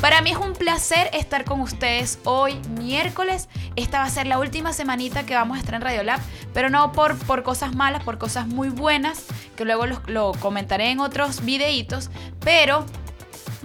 [0.00, 3.50] Para mí es un placer estar con ustedes hoy, miércoles.
[3.76, 6.20] Esta va a ser la última semanita que vamos a estar en Radiolab,
[6.54, 9.26] pero no por, por cosas malas, por cosas muy buenas,
[9.56, 12.08] que luego lo, lo comentaré en otros videitos,
[12.40, 12.86] pero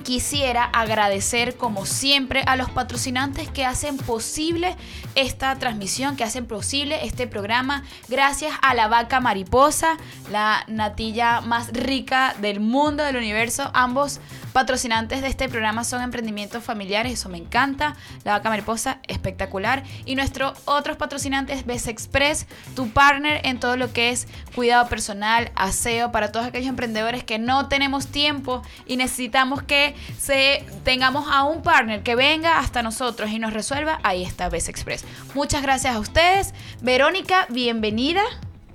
[0.04, 4.76] quisiera agradecer como siempre a los patrocinantes que hacen posible
[5.16, 7.84] esta transmisión, que hacen posible este programa.
[8.10, 9.98] Gracias a la vaca mariposa,
[10.32, 13.72] la natilla más rica del mundo, del universo.
[13.74, 14.20] Ambos
[14.56, 17.98] patrocinantes de este programa son emprendimientos familiares, eso me encanta.
[18.24, 19.84] La vaca mariposa, espectacular.
[20.06, 25.52] Y nuestros otros patrocinantes, Best Express, tu partner en todo lo que es cuidado personal,
[25.56, 31.44] aseo, para todos aquellos emprendedores que no tenemos tiempo y necesitamos que se, tengamos a
[31.44, 34.00] un partner que venga hasta nosotros y nos resuelva.
[34.04, 35.04] Ahí está Best Express.
[35.34, 36.54] Muchas gracias a ustedes.
[36.82, 38.24] Verónica, bienvenida.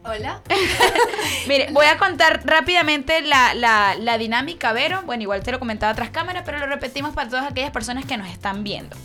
[0.03, 0.41] Hola.
[1.47, 5.03] Mire, voy a contar rápidamente la, la, la, dinámica, Vero.
[5.05, 8.17] Bueno, igual te lo comentaba tras cámara, pero lo repetimos para todas aquellas personas que
[8.17, 8.97] nos están viendo.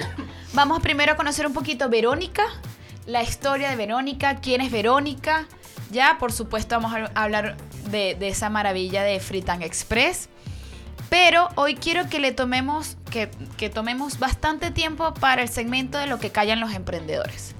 [0.52, 2.44] Vamos primero a conocer un poquito Verónica,
[3.06, 5.46] la historia de Verónica, quién es Verónica.
[5.90, 7.56] Ya, por supuesto, vamos a hablar
[7.90, 10.28] de, de esa maravilla de Fritan Express.
[11.08, 16.06] Pero hoy quiero que le tomemos, que, que tomemos bastante tiempo para el segmento de
[16.06, 17.54] lo que callan los emprendedores.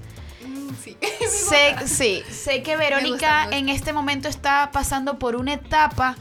[0.83, 0.97] Sí.
[1.29, 6.17] sé, sí, sé que Verónica en este momento está pasando por una etapa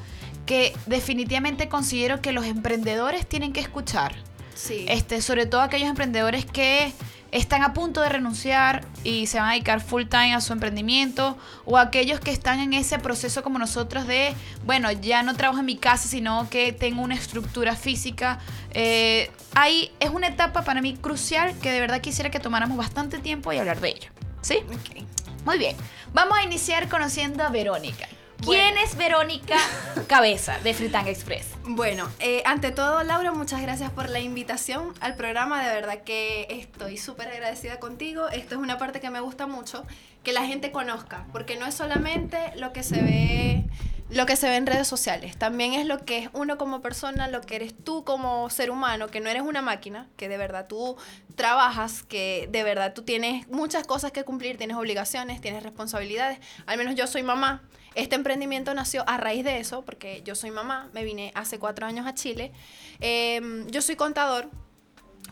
[0.46, 4.16] que definitivamente considero que los emprendedores tienen que escuchar.
[4.56, 4.86] Sí.
[4.88, 6.94] Este, sobre todo aquellos emprendedores que
[7.34, 11.36] están a punto de renunciar y se van a dedicar full time a su emprendimiento
[11.66, 15.66] o aquellos que están en ese proceso como nosotros de, bueno, ya no trabajo en
[15.66, 18.40] mi casa, sino que tengo una estructura física.
[18.72, 23.18] Eh, ahí es una etapa para mí crucial que de verdad quisiera que tomáramos bastante
[23.18, 24.12] tiempo y hablar de ello.
[24.44, 24.58] ¿Sí?
[24.68, 25.04] Ok.
[25.46, 25.76] Muy bien.
[26.14, 28.08] Vamos a iniciar conociendo a Verónica.
[28.42, 28.82] ¿Quién Bueno.
[28.86, 29.56] es Verónica
[30.08, 31.48] Cabeza de Fritang Express?
[31.64, 35.66] Bueno, eh, ante todo, Laura, muchas gracias por la invitación al programa.
[35.66, 38.28] De verdad que estoy súper agradecida contigo.
[38.30, 39.86] Esto es una parte que me gusta mucho,
[40.24, 43.64] que la gente conozca, porque no es solamente lo que se ve
[44.10, 47.28] lo que se ve en redes sociales, también es lo que es uno como persona,
[47.28, 50.68] lo que eres tú como ser humano, que no eres una máquina, que de verdad
[50.68, 50.98] tú
[51.36, 56.40] trabajas, que de verdad tú tienes muchas cosas que cumplir, tienes obligaciones, tienes responsabilidades.
[56.66, 57.64] Al menos yo soy mamá.
[57.96, 61.86] Este emprendimiento nació a raíz de eso, porque yo soy mamá, me vine hace cuatro
[61.86, 62.52] años a Chile.
[63.00, 64.50] Eh, yo soy contador,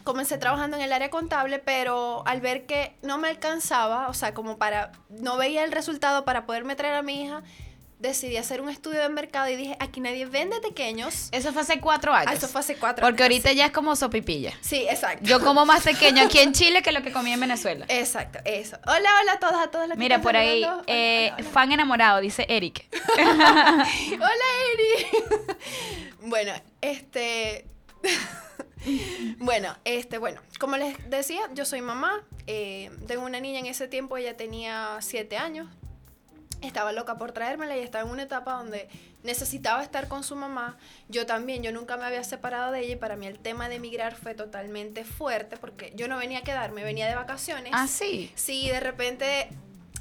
[0.04, 4.34] comencé trabajando en el área contable, pero al ver que no me alcanzaba, o sea,
[4.34, 7.44] como para, no veía el resultado para poderme traer a mi hija,
[8.02, 11.30] decidí hacer un estudio de mercado y dije, aquí nadie vende pequeños.
[11.32, 12.32] Eso fue hace cuatro años.
[12.32, 14.54] Ah, eso fue hace cuatro Porque años, ahorita ya es como sopipilla.
[14.62, 15.24] Sí, exacto.
[15.24, 17.86] Yo como más pequeño aquí en Chile que lo que comí en Venezuela.
[17.90, 18.78] Exacto, eso.
[18.88, 20.64] Hola, hola a todas, a todas las que Mira, están por ahí.
[20.64, 21.50] Hola, eh, hola, hola.
[21.52, 22.86] fan enamorado, dice Eric.
[23.18, 25.08] Hola, Eri.
[26.22, 27.66] bueno, este.
[29.38, 32.24] bueno, este, bueno, como les decía, yo soy mamá.
[32.48, 35.68] eh, tengo una niña en ese tiempo, ella tenía 7 años.
[36.62, 38.88] Estaba loca por traérmela y estaba en una etapa donde
[39.24, 40.78] necesitaba estar con su mamá.
[41.10, 43.76] Yo también, yo nunca me había separado de ella y para mí el tema de
[43.76, 47.72] emigrar fue totalmente fuerte porque yo no venía a quedarme, venía de vacaciones.
[47.76, 48.32] ah, sí.
[48.36, 49.50] Sí, de repente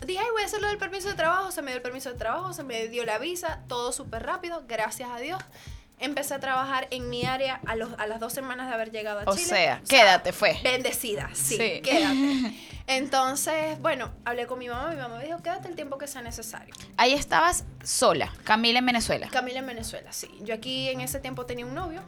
[0.06, 2.18] dije, ay, voy a hacerlo del permiso de trabajo, se me dio el permiso de
[2.18, 5.42] trabajo, se me dio la visa, todo súper rápido, gracias a Dios.
[6.00, 9.20] Empecé a trabajar en mi área a, los, a las dos semanas de haber llegado
[9.20, 9.46] a O Chile.
[9.48, 10.58] sea, quédate, fue.
[10.64, 11.80] Bendecida, sí, Sí.
[11.82, 12.54] quédate.
[12.86, 16.22] Entonces, bueno, hablé con mi mamá, mi mamá me dijo, quédate el tiempo que sea
[16.22, 16.74] necesario.
[16.96, 19.28] Ahí estabas sola, Camila en Venezuela.
[19.30, 20.28] Camila en Venezuela, sí.
[20.40, 22.02] Yo aquí en ese tiempo tenía un novio.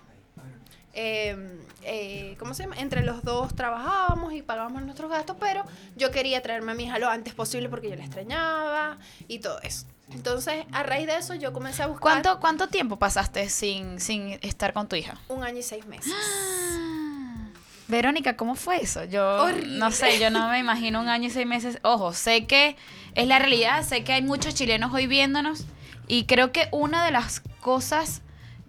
[0.94, 2.76] Eh, eh, ¿Cómo se llama?
[2.78, 5.64] Entre los dos trabajábamos y pagábamos nuestros gastos, pero
[5.97, 8.98] yo quería traerme a mi hija lo antes posible porque yo la extrañaba
[9.28, 9.86] y todo eso.
[10.14, 14.38] Entonces, a raíz de eso, yo comencé a buscar ¿Cuánto, ¿Cuánto tiempo pasaste sin, sin
[14.42, 15.18] estar con tu hija?
[15.28, 16.12] un año y seis meses.
[17.88, 19.04] Verónica, ¿cómo fue eso?
[19.04, 19.78] Yo Horrible.
[19.78, 21.78] no sé, yo no me imagino un año y seis meses.
[21.82, 22.76] Ojo, sé que
[23.14, 25.66] es la realidad, sé que hay muchos chilenos hoy viéndonos
[26.08, 28.22] y creo que una de las cosas,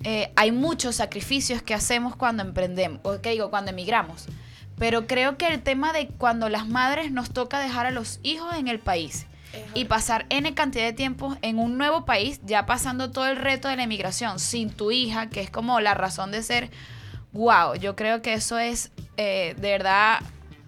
[0.04, 4.26] eh, hay muchos sacrificios que hacemos cuando emprendemos, o que digo, cuando emigramos.
[4.78, 8.56] Pero creo que el tema de cuando las madres nos toca dejar a los hijos
[8.56, 9.28] en el país
[9.74, 13.68] y pasar N cantidad de tiempo en un nuevo país, ya pasando todo el reto
[13.68, 16.70] de la emigración sin tu hija, que es como la razón de ser,
[17.34, 20.20] wow, yo creo que eso es eh, de verdad,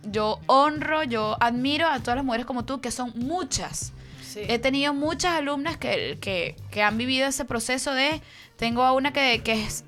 [0.03, 3.91] yo honro, yo admiro a todas las mujeres como tú, que son muchas.
[4.23, 4.41] Sí.
[4.47, 8.21] He tenido muchas alumnas que, que, que han vivido ese proceso de,
[8.57, 9.83] tengo a una que, que es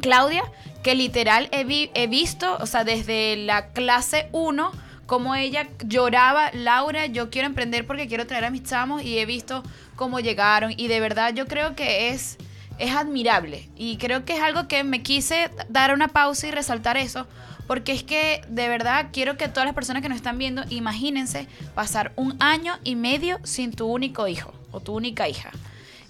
[0.00, 0.42] Claudia,
[0.82, 4.70] que literal he, vi- he visto, o sea, desde la clase 1,
[5.06, 9.26] como ella lloraba, Laura, yo quiero emprender porque quiero traer a mis chamos y he
[9.26, 9.62] visto
[9.96, 12.38] cómo llegaron y de verdad yo creo que es
[12.78, 13.68] es admirable.
[13.76, 17.26] Y creo que es algo que me quise dar una pausa y resaltar eso.
[17.66, 21.48] Porque es que de verdad quiero que todas las personas que nos están viendo, imagínense
[21.74, 25.50] pasar un año y medio sin tu único hijo o tu única hija.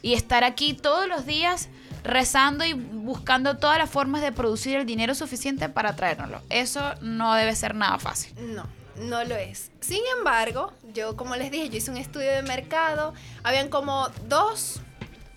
[0.02, 1.68] Y estar aquí todos los días
[2.02, 6.40] rezando y buscando todas las formas de producir el dinero suficiente para traérnoslo.
[6.50, 8.34] Eso no debe ser nada fácil.
[8.54, 9.70] No, no lo es.
[9.80, 13.14] Sin embargo, yo como les dije, yo hice un estudio de mercado.
[13.42, 14.80] Habían como dos,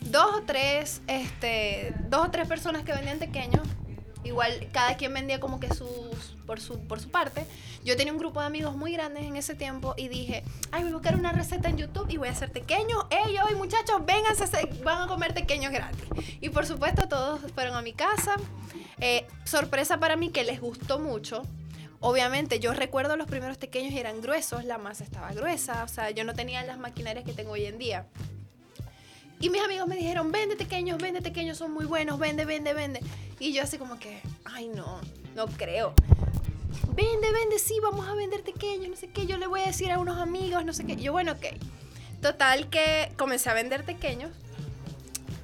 [0.01, 3.67] dos o tres, este, dos o tres personas que vendían pequeños
[4.27, 7.45] igual cada quien vendía como que sus por su por su parte.
[7.83, 10.91] Yo tenía un grupo de amigos muy grandes en ese tiempo y dije, "Ay, voy
[10.91, 13.05] a buscar una receta en YouTube y voy a hacer pequeños.
[13.09, 14.35] Ey, hoy muchachos, vengan,
[14.83, 16.05] van a comer pequeños gratis."
[16.41, 18.35] Y por supuesto todos fueron a mi casa.
[18.99, 21.43] Eh, sorpresa para mí que les gustó mucho.
[21.99, 26.11] Obviamente, yo recuerdo los primeros pequeños y eran gruesos, la masa estaba gruesa, o sea,
[26.11, 28.05] yo no tenía las maquinarias que tengo hoy en día.
[29.39, 33.01] Y mis amigos me dijeron, vende pequeños, vende pequeños, son muy buenos, vende, vende, vende.
[33.39, 34.99] Y yo así como que, ay no,
[35.35, 35.93] no creo.
[36.95, 39.27] Vende, vende, sí, vamos a vender pequeños, no sé qué.
[39.27, 40.95] Yo le voy a decir a unos amigos, no sé qué.
[40.95, 41.45] Yo, bueno, ok.
[42.21, 44.31] Total que comencé a vender pequeños.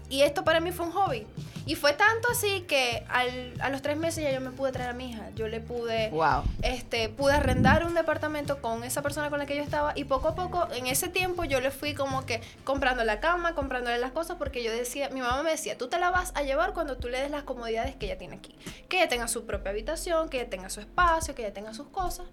[0.09, 1.27] Y esto para mí fue un hobby.
[1.65, 4.89] Y fue tanto así que al, a los tres meses ya yo me pude traer
[4.89, 5.29] a mi hija.
[5.35, 6.43] Yo le pude, wow.
[6.61, 10.29] este, pude arrendar un departamento con esa persona con la que yo estaba y poco
[10.29, 14.11] a poco, en ese tiempo yo le fui como que comprando la cama, comprándole las
[14.11, 16.97] cosas porque yo decía, mi mamá me decía, tú te la vas a llevar cuando
[16.97, 18.55] tú le des las comodidades que ella tiene aquí.
[18.89, 21.87] Que ella tenga su propia habitación, que ella tenga su espacio, que ella tenga sus
[21.87, 22.25] cosas.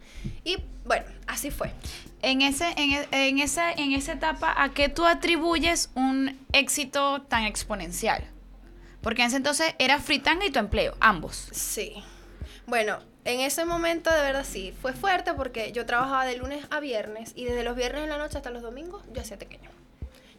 [0.45, 1.73] Y bueno, así fue.
[2.23, 7.23] En, ese, en, e, en, esa, en esa etapa, ¿a qué tú atribuyes un éxito
[7.23, 8.25] tan exponencial?
[9.03, 11.49] Porque en ese entonces era Fritanga y tu empleo, ambos.
[11.53, 12.03] Sí.
[12.67, 16.81] Bueno, en ese momento de verdad sí, fue fuerte porque yo trabajaba de lunes a
[16.81, 19.71] viernes y desde los viernes en la noche hasta los domingos yo hacía pequeño.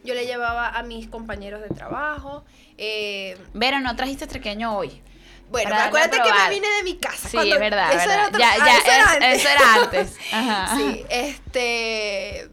[0.04, 2.44] Yo le llevaba a mis compañeros de trabajo.
[2.76, 5.00] Eh, Vera, no trajiste pequeño hoy.
[5.48, 7.28] Bueno, acuérdate que me vine de mi casa.
[7.28, 7.92] Sí, es verdad.
[7.92, 9.34] Eso, Era ya, ya, eso, era antes.
[9.34, 10.16] Eso era antes.
[10.32, 10.76] Ajá.
[10.76, 12.48] Sí, este.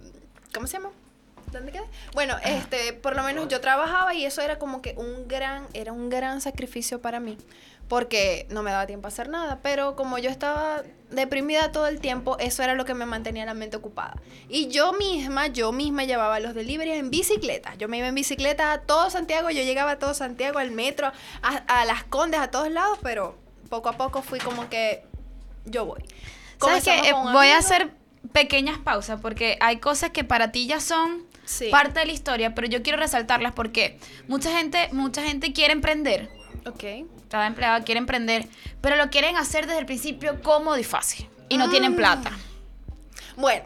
[0.54, 0.92] ¿Cómo se llama?
[1.52, 1.84] ¿Dónde quedé?
[2.14, 5.92] Bueno, este, por lo menos yo trabajaba y eso era como que un gran, era
[5.92, 7.38] un gran sacrificio para mí,
[7.88, 12.00] porque no me daba tiempo a hacer nada, pero como yo estaba deprimida todo el
[12.00, 14.16] tiempo, eso era lo que me mantenía la mente ocupada.
[14.48, 17.74] Y yo misma, yo misma llevaba los deliveries en bicicleta.
[17.76, 21.12] Yo me iba en bicicleta a todo Santiago, yo llegaba a todo Santiago, al metro,
[21.42, 23.36] a, las Condes, a todos lados, pero
[23.70, 25.04] poco a poco fui como que
[25.66, 26.04] yo voy.
[26.60, 27.14] ¿Sabes qué?
[27.14, 27.92] Voy a hacer
[28.34, 31.29] pequeñas pausas porque hay cosas que para ti ya son
[31.72, 36.30] parte de la historia, pero yo quiero resaltarlas porque mucha gente, mucha gente quiere emprender.
[36.66, 36.84] Ok.
[37.30, 38.48] Cada empleado quiere emprender,
[38.82, 41.30] pero lo quieren hacer desde el principio cómodo y fácil.
[41.48, 41.96] Y no tienen mm.
[41.96, 42.32] plata.
[43.36, 43.66] Bueno.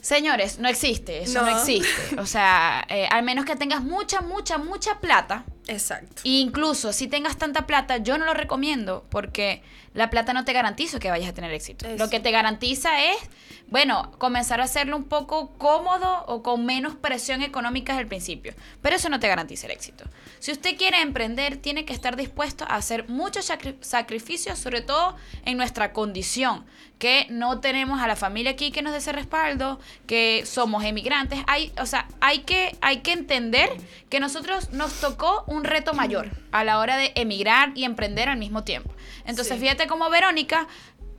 [0.00, 2.18] Señores, no existe, eso no, existe.
[2.18, 5.44] O sea, eh, al menos que tengas mucha, mucha, mucha plata.
[5.66, 6.22] Exacto.
[6.24, 9.62] E incluso si tengas tanta plata, yo no lo recomiendo porque
[9.94, 11.86] la plata no te garantiza que vayas a tener éxito.
[11.96, 13.18] Lo que te garantiza es
[13.70, 18.52] bueno, comenzar a hacerlo un poco cómodo o con menos presión económica el principio.
[18.82, 20.04] Pero eso no te garantiza el éxito.
[20.40, 25.56] Si usted quiere emprender, tiene que estar dispuesto a hacer muchos sacrificios, sobre todo en
[25.56, 26.64] nuestra condición,
[27.00, 31.40] que no tenemos a la familia aquí que nos dé ese respaldo, que somos emigrantes.
[31.46, 33.70] Hay, o sea, hay que, hay que entender
[34.10, 38.38] que nosotros nos tocó un reto mayor a la hora de emigrar y emprender al
[38.38, 38.92] mismo tiempo.
[39.24, 40.68] Entonces, fíjate cómo Verónica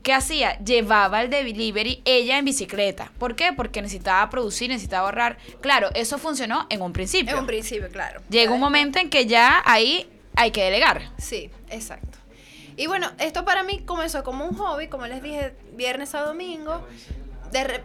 [0.04, 0.58] ¿Qué hacía?
[0.58, 3.12] Llevaba el delivery ella en bicicleta.
[3.20, 3.54] ¿Por qué?
[3.54, 5.38] Porque necesitaba producir, necesitaba ahorrar.
[5.62, 7.34] Claro, eso funcionó en un principio.
[7.34, 8.22] En un principio, claro.
[8.28, 11.12] Llega un momento en que ya ahí hay que delegar.
[11.20, 12.18] Sí, exacto.
[12.82, 16.82] Y bueno, esto para mí comenzó como un hobby, como les dije, viernes a domingo.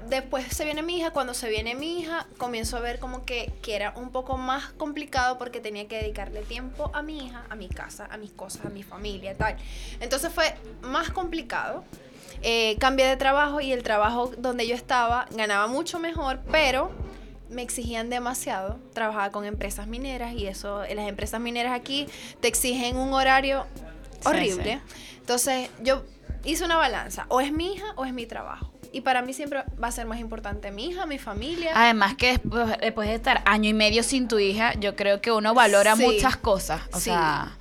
[0.08, 3.52] después se viene mi hija, cuando se viene mi hija, comienzo a ver como que,
[3.60, 7.56] que era un poco más complicado porque tenía que dedicarle tiempo a mi hija, a
[7.56, 9.58] mi casa, a mis cosas, a mi familia, tal.
[10.00, 11.84] Entonces fue más complicado
[12.40, 16.90] eh, cambié de trabajo y el trabajo donde yo estaba ganaba mucho mejor, pero
[17.50, 18.78] me exigían demasiado.
[18.94, 22.06] Trabajaba con empresas mineras y eso, las empresas mineras aquí
[22.40, 23.66] te exigen un horario
[24.24, 24.80] horrible.
[25.18, 26.04] Entonces yo
[26.44, 28.72] hice una balanza, o es mi hija o es mi trabajo.
[28.92, 31.72] Y para mí siempre va a ser más importante mi hija, mi familia.
[31.74, 32.40] Además que
[32.80, 36.36] después, de estar año y medio sin tu hija, yo creo que uno valora muchas
[36.36, 36.80] cosas.
[36.92, 37.56] O sea,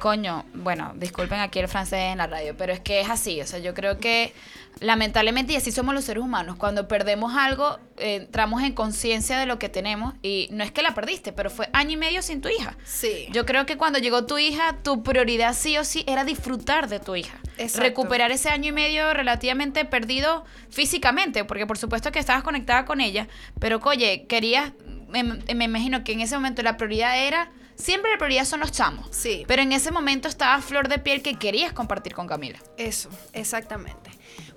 [0.00, 3.46] coño, bueno, disculpen aquí el francés en la radio, pero es que es así, o
[3.46, 4.34] sea, yo creo que
[4.80, 9.58] lamentablemente y así somos los seres humanos, cuando perdemos algo, entramos en conciencia de lo
[9.58, 12.48] que tenemos y no es que la perdiste, pero fue año y medio sin tu
[12.48, 12.76] hija.
[12.84, 13.28] Sí.
[13.30, 17.00] Yo creo que cuando llegó tu hija, tu prioridad sí o sí era disfrutar de
[17.00, 17.38] tu hija.
[17.56, 17.80] Exacto.
[17.80, 23.00] Recuperar ese año y medio relativamente perdido físicamente, porque por supuesto que estabas conectada con
[23.00, 23.28] ella,
[23.60, 24.72] pero oye, querías,
[25.08, 28.72] me, me imagino que en ese momento la prioridad era siempre la prioridad son los
[28.72, 29.06] chamos.
[29.10, 29.44] Sí.
[29.46, 32.58] Pero en ese momento estaba flor de piel que querías compartir con Camila.
[32.76, 34.10] Eso, exactamente.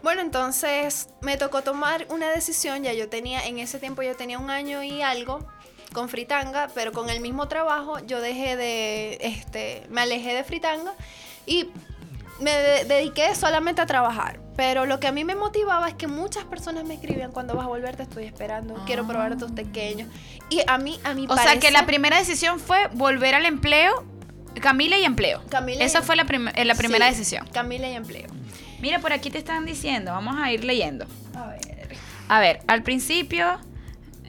[0.04, 4.40] Bueno, entonces me tocó tomar una decisión, ya yo tenía, en ese tiempo yo tenía
[4.40, 5.46] un año y algo
[5.94, 10.94] con Fritanga, pero con el mismo trabajo yo dejé de, este, me alejé de Fritanga
[11.46, 11.70] y
[12.40, 14.40] me de- dediqué solamente a trabajar.
[14.56, 17.66] Pero lo que a mí me motivaba es que muchas personas me escribían cuando vas
[17.66, 20.10] a volver te estoy esperando, quiero probar a tus pequeños.
[20.50, 24.06] Y a mí, a mí O sea que la primera decisión fue volver al empleo,
[24.62, 25.44] Camila y empleo.
[25.50, 27.48] Camila y- Esa fue la, prim- eh, la primera Sí, decisión.
[27.54, 28.28] Camila y empleo.
[28.80, 31.06] Mira, por aquí te están diciendo, vamos a ir leyendo.
[31.36, 31.98] A ver.
[32.30, 33.60] A ver, al principio,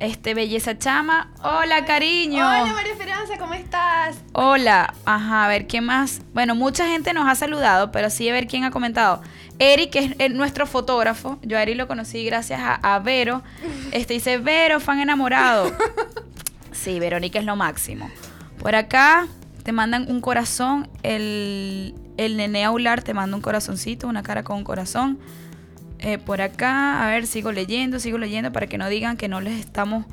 [0.00, 1.30] este, belleza chama.
[1.42, 2.46] Hola, cariño.
[2.46, 4.18] Hola María Esperanza, ¿cómo estás?
[4.32, 6.22] Hola, ajá, a ver, ¿qué más?
[6.32, 9.20] Bueno, mucha gente nos ha saludado, pero sí a ver quién ha comentado.
[9.58, 13.42] Eric, que es nuestro fotógrafo, yo a Eric lo conocí gracias a, a Vero.
[13.92, 15.72] Este dice, Vero, fan enamorado.
[16.70, 18.08] Sí, Verónica es lo máximo.
[18.60, 19.26] Por acá
[19.64, 24.58] te mandan un corazón, el, el nene aular te manda un corazoncito, una cara con
[24.58, 25.18] un corazón.
[26.00, 29.40] Eh, por acá, a ver, sigo leyendo, sigo leyendo para que no digan que no
[29.40, 30.04] les estamos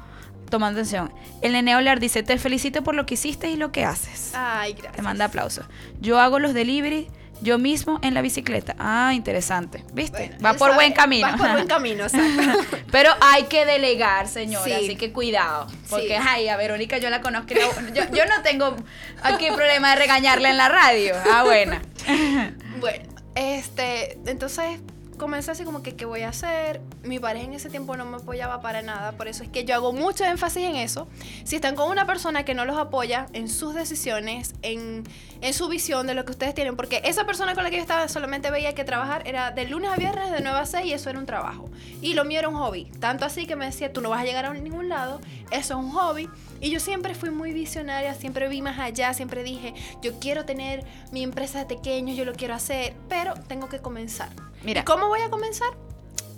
[0.49, 1.11] tomando atención.
[1.41, 4.31] El nene aular dice, te felicito por lo que hiciste y lo que haces.
[4.35, 4.95] Ay, gracias.
[4.95, 5.65] Te manda aplausos.
[5.99, 7.07] Yo hago los delivery
[7.41, 8.75] yo mismo en la bicicleta.
[8.79, 9.83] Ah, interesante.
[9.93, 10.27] ¿Viste?
[10.29, 11.27] Bueno, Va por sabe, buen camino.
[11.27, 12.77] Va por buen camino, exacto.
[12.91, 14.71] Pero hay que delegar, señora, Sí.
[14.71, 15.67] así que cuidado.
[15.89, 16.23] Porque, Sí.
[16.27, 17.53] ay, a Verónica yo la conozco.
[17.93, 18.75] Yo, yo no tengo
[19.23, 21.13] aquí problema de regañarla en la radio.
[21.31, 21.81] Ah, buena.
[22.79, 24.79] Bueno, este, entonces
[25.15, 26.81] comencé así como que qué voy a hacer.
[27.03, 29.75] Mi pareja en ese tiempo no me apoyaba para nada, por eso es que yo
[29.75, 31.07] hago mucho énfasis en eso.
[31.43, 35.03] Si están con una persona que no los apoya en sus decisiones, en,
[35.41, 37.81] en su visión de lo que ustedes tienen, porque esa persona con la que yo
[37.81, 40.93] estaba solamente veía que trabajar era de lunes a viernes de 9 a 6 y
[40.93, 41.69] eso era un trabajo.
[42.01, 42.85] Y lo mío era un hobby.
[42.99, 45.79] Tanto así que me decía, tú no vas a llegar a ningún lado, eso es
[45.79, 46.29] un hobby.
[46.61, 50.83] Y yo siempre fui muy visionaria, siempre vi más allá, siempre dije, yo quiero tener
[51.11, 54.29] mi empresa de pequeños, yo lo quiero hacer, pero tengo que comenzar.
[54.65, 54.81] Mira.
[54.81, 55.69] ¿Y ¿Cómo voy a comenzar?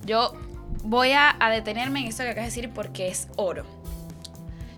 [0.06, 0.34] Yo
[0.84, 3.66] voy a, a detenerme en esto que acabas de decir porque es oro.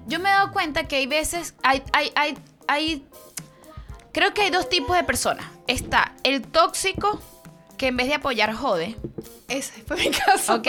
[0.07, 2.37] Yo me he dado cuenta que hay veces, hay, hay, hay,
[2.67, 3.05] hay,
[4.11, 5.45] creo que hay dos tipos de personas.
[5.67, 7.21] Está el tóxico
[7.77, 8.97] que en vez de apoyar jode,
[9.47, 10.55] Ese fue mi caso.
[10.55, 10.67] ¿ok?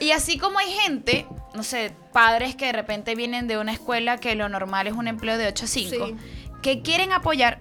[0.00, 4.18] Y así como hay gente, no sé, padres que de repente vienen de una escuela
[4.18, 6.16] que lo normal es un empleo de 8 a 5, Sí.
[6.62, 7.60] que quieren apoyar,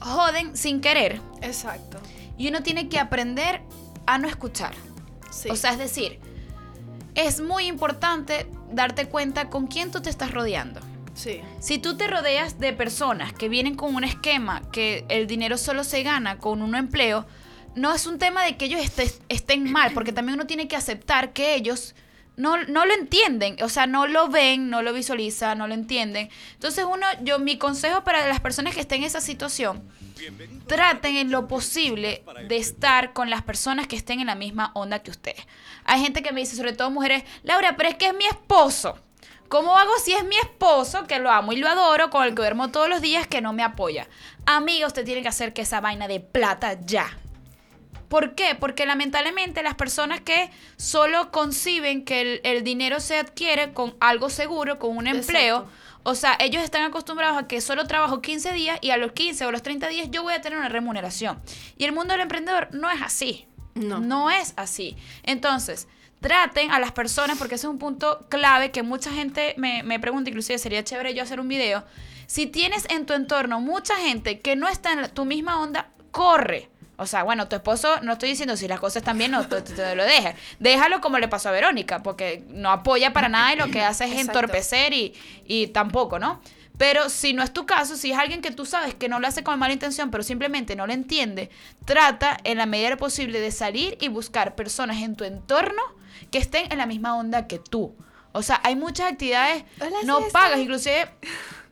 [0.00, 1.20] joden sin querer.
[1.42, 1.98] Exacto.
[2.42, 3.62] Y uno tiene que aprender
[4.04, 4.72] a no escuchar.
[5.30, 5.48] Sí.
[5.48, 6.18] O sea, es decir,
[7.14, 10.80] es muy importante darte cuenta con quién tú te estás rodeando.
[11.14, 11.40] sí.
[11.60, 15.84] Si tú te rodeas de personas que vienen con un esquema que el dinero solo
[15.84, 17.26] se gana con un empleo,
[17.76, 20.74] no es un tema de que ellos estés- estén mal, porque también uno tiene que
[20.74, 21.94] aceptar que ellos
[22.36, 26.28] no, no lo entienden, o sea, no lo ven, no lo visualizan, no lo entienden.
[26.54, 29.82] Entonces uno, yo, mi consejo para las personas que estén en esa situación,
[30.66, 35.02] traten en lo posible de estar con las personas que estén en la misma onda
[35.02, 35.46] que ustedes.
[35.84, 38.98] Hay gente que me dice, sobre todo mujeres, Laura, pero es que es mi esposo.
[39.48, 42.36] ¿Cómo hago si es mi esposo, que lo amo y lo adoro, con el que
[42.36, 44.08] duermo todos los días, que no me apoya?
[44.46, 47.18] Amiga, usted tiene que hacer que esa vaina de plata ya.
[48.08, 48.54] ¿Por qué?
[48.54, 54.78] Porque lamentablemente las personas que solo conciben que el, dinero se adquiere con algo seguro,
[54.78, 55.68] con un empleo.
[56.02, 59.46] O sea, ellos están acostumbrados a que solo trabajo 15 días y a los 15
[59.46, 61.40] o los 30 días yo voy a tener una remuneración.
[61.76, 63.46] Y el mundo del emprendedor no es así.
[63.74, 64.00] No.
[64.00, 64.96] No es así.
[65.22, 65.88] Entonces,
[66.20, 70.00] traten a las personas, porque ese es un punto clave que mucha gente me, me
[70.00, 71.84] pregunta, inclusive sería chévere yo hacer un video.
[72.26, 76.71] Si tienes en tu entorno mucha gente que no está en tu misma onda, corre.
[77.02, 79.94] O sea, bueno, tu esposo, no estoy diciendo si las cosas están bien, no te,
[79.94, 80.34] lo dejes.
[80.58, 84.04] Déjalo como le pasó a Verónica, porque no apoya para nada y lo que hace
[84.04, 84.38] es Exacto.
[84.38, 86.40] entorpecer y, y tampoco, ¿no?
[86.78, 89.28] Pero si no es tu caso, si es alguien que tú sabes que no lo
[89.28, 91.50] hace con mala intención, pero simplemente no lo entiende,
[91.84, 95.82] trata en la medida posible de salir y buscar personas en tu entorno
[96.30, 97.94] que estén en la misma onda que tú.
[98.32, 101.10] O sea, hay muchas actividades Hola, no pagas, inclusive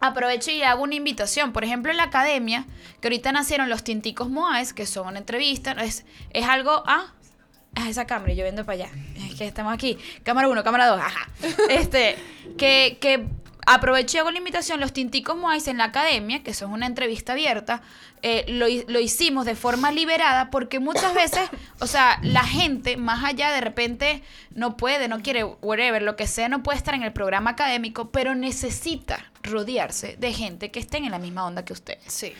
[0.01, 1.53] aprovecho y hago una invitación.
[1.53, 2.67] Por ejemplo, en la academia,
[3.01, 6.83] que ahorita nacieron los tinticos Moais, que son una entrevista, es, es algo...
[6.87, 7.13] Ah,
[7.77, 8.91] es esa cámara, y yo viendo para allá.
[9.17, 9.97] Es que estamos aquí.
[10.25, 11.29] Cámara 1, cámara 2, ajá.
[11.71, 12.17] Este,
[12.59, 13.29] que, que
[13.65, 17.33] aprovecho y hago la invitación, los tinticos Moais en la academia, que son una entrevista
[17.33, 17.83] abierta,
[18.23, 23.25] eh, lo, lo hicimos de forma liberada porque muchas veces, o sea, la gente más
[23.25, 27.03] allá de repente no puede, no quiere, whatever, lo que sea, no puede estar en
[27.03, 31.73] el programa académico, pero necesita rodearse de gente que estén en la misma onda que
[31.73, 32.13] ustedes.
[32.13, 32.33] Sí.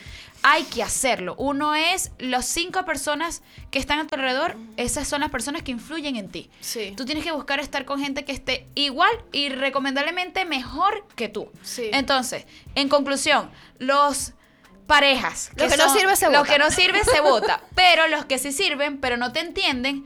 [0.43, 1.35] Hay que hacerlo.
[1.37, 5.71] Uno es las cinco personas que están a tu alrededor, esas son las personas que
[5.71, 6.49] influyen en ti.
[6.61, 6.93] Sí.
[6.97, 11.51] Tú tienes que buscar estar con gente que esté igual y recomendablemente mejor que tú.
[11.61, 11.89] Sí.
[11.93, 14.33] Entonces, en conclusión, los
[14.87, 15.51] parejas.
[15.55, 16.51] Lo que no sirve se Lo bota.
[16.53, 17.61] que no sirve se vota.
[17.75, 20.05] Pero los que sí sirven, pero no te entienden,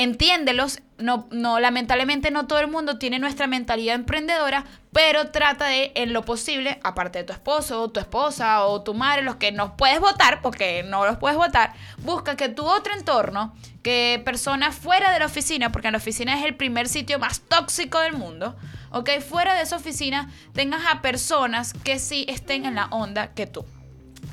[0.00, 0.80] entiéndelos.
[0.96, 6.12] No, no, lamentablemente no todo el mundo tiene nuestra mentalidad emprendedora, pero trata de, en
[6.12, 10.00] lo posible, aparte de tu esposo, tu esposa o tu madre, los que no puedes
[10.00, 15.20] votar, porque no los puedes votar, busca que tu otro entorno, que personas fuera de
[15.20, 18.56] la oficina, porque la oficina es el primer sitio más tóxico del mundo,
[18.90, 23.46] ok, fuera de esa oficina tengas a personas que sí estén en la onda que
[23.46, 23.64] tú.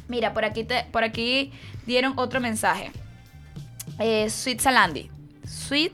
[0.08, 1.52] Mira, por aquí, te, por aquí
[1.86, 2.92] dieron otro mensaje.
[4.00, 5.17] Eh, Sweet Salandi.
[5.68, 5.94] Sweet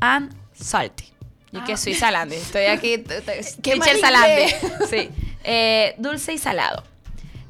[0.00, 1.12] and salty.
[1.52, 1.76] Y que Ah.
[1.76, 2.36] Sweet Salandi.
[2.36, 2.98] Estoy aquí.
[2.98, 4.54] teacher inglés.
[4.88, 5.10] Sí.
[5.44, 6.84] Eh, dulce y salado.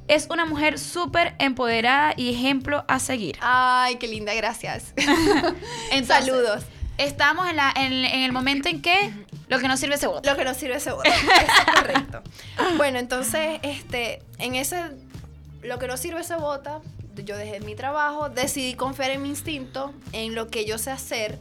[0.09, 3.37] Es una mujer súper empoderada y ejemplo a seguir.
[3.41, 4.93] Ay, qué linda, gracias.
[5.93, 6.65] Entonces, Saludos.
[6.99, 9.13] Estamos en, la, en, en el momento en que
[9.49, 10.31] lo que no sirve se vota.
[10.31, 11.09] Lo que no sirve se bota.
[11.09, 12.23] Eso es correcto.
[12.77, 14.83] Bueno, entonces, este, en ese,
[15.63, 16.81] lo que no sirve se vota.
[17.25, 21.39] Yo dejé mi trabajo, decidí confiar en mi instinto, en lo que yo sé hacer.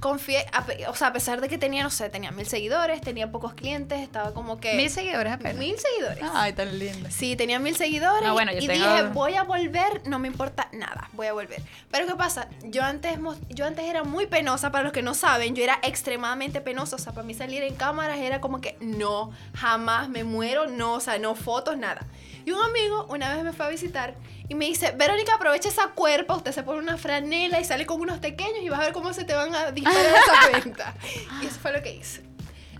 [0.00, 3.30] Confié, a o sea, a pesar de que tenía, no sé, tenía mil seguidores, tenía
[3.30, 4.74] pocos clientes, estaba como que...
[4.74, 5.56] Mil seguidores apenas.
[5.56, 6.22] Mil seguidores.
[6.34, 7.10] Ay, tan linda.
[7.10, 10.28] Sí, tenía mil seguidores No, bueno, yo y tengo- dije, voy a volver, no me
[10.28, 11.62] importa nada, voy a volver.
[11.90, 12.48] Pero ¿qué pasa?
[12.64, 16.60] Yo antes, yo antes era muy penosa, para los que no saben, yo era extremadamente
[16.60, 20.66] penosa, o sea, para mí salir en cámaras era como que no, jamás me muero,
[20.66, 22.06] no, o sea, no fotos, nada.
[22.44, 24.14] Y un amigo una vez me fue a visitar
[24.48, 28.00] y me dice, Verónica, aprovecha esa cuerpa, usted se pone una franela y sale con
[28.00, 30.94] unos pequeños y vas a ver cómo se te van a disparar esa cuenta.
[31.42, 32.22] Y eso fue lo que hice.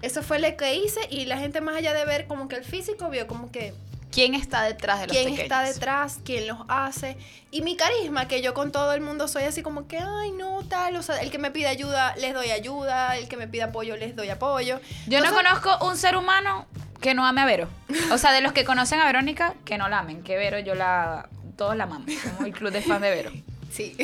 [0.03, 2.65] Eso fue lo que hice y la gente más allá de ver como que el
[2.65, 3.73] físico vio como que
[4.17, 5.43] ¿Quién está detrás de los quién pequeños?
[5.43, 7.19] está detrás, quién los hace.
[7.51, 10.63] Y mi carisma, que yo con todo el mundo soy así como que, ay, no,
[10.67, 10.97] tal.
[10.97, 13.19] O sea, el que me pide ayuda, les doy ayuda.
[13.19, 14.81] El que me pide apoyo, les doy apoyo.
[15.07, 16.65] Yo no conozco un ser humano
[17.03, 17.69] que no ame a Vero.
[18.11, 20.23] O sea, de los que conocen a Verónica, que no la amen.
[20.23, 21.29] Que Vero, yo la.
[21.59, 22.11] Todos la amamos.
[22.23, 23.33] Somos el club de fan de Vero.
[23.71, 23.95] Sí.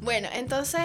[0.00, 0.80] bueno, entonces,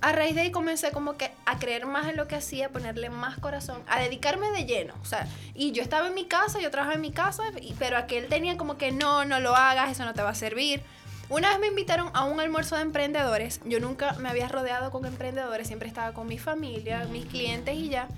[0.00, 2.68] a raíz de ahí comencé como que a creer más en lo que hacía, a
[2.68, 4.94] ponerle más corazón, a dedicarme de lleno.
[5.02, 7.96] O sea, y yo estaba en mi casa, yo trabajaba en mi casa, y- pero
[7.96, 10.82] aquel tenía como que no, no lo hagas, eso no te va a servir.
[11.30, 13.60] Una vez me invitaron a un almuerzo de emprendedores.
[13.66, 17.88] Yo nunca me había rodeado con emprendedores, siempre estaba con mi familia, mis clientes y
[17.90, 18.08] ya.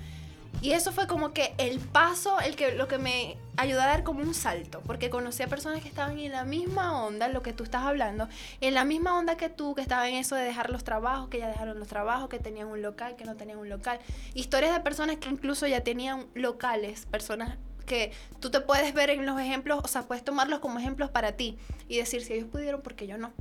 [0.61, 4.03] Y eso fue como que el paso, el que, lo que me ayudó a dar
[4.03, 7.53] como un salto, porque conocí a personas que estaban en la misma onda, lo que
[7.53, 8.27] tú estás hablando,
[8.59, 11.39] en la misma onda que tú, que estaban en eso de dejar los trabajos, que
[11.39, 13.99] ya dejaron los trabajos, que tenían un local, que no tenían un local.
[14.33, 19.25] Historias de personas que incluso ya tenían locales, personas que tú te puedes ver en
[19.25, 22.81] los ejemplos, o sea, puedes tomarlos como ejemplos para ti y decir, si ellos pudieron,
[22.81, 23.33] ¿por qué yo no?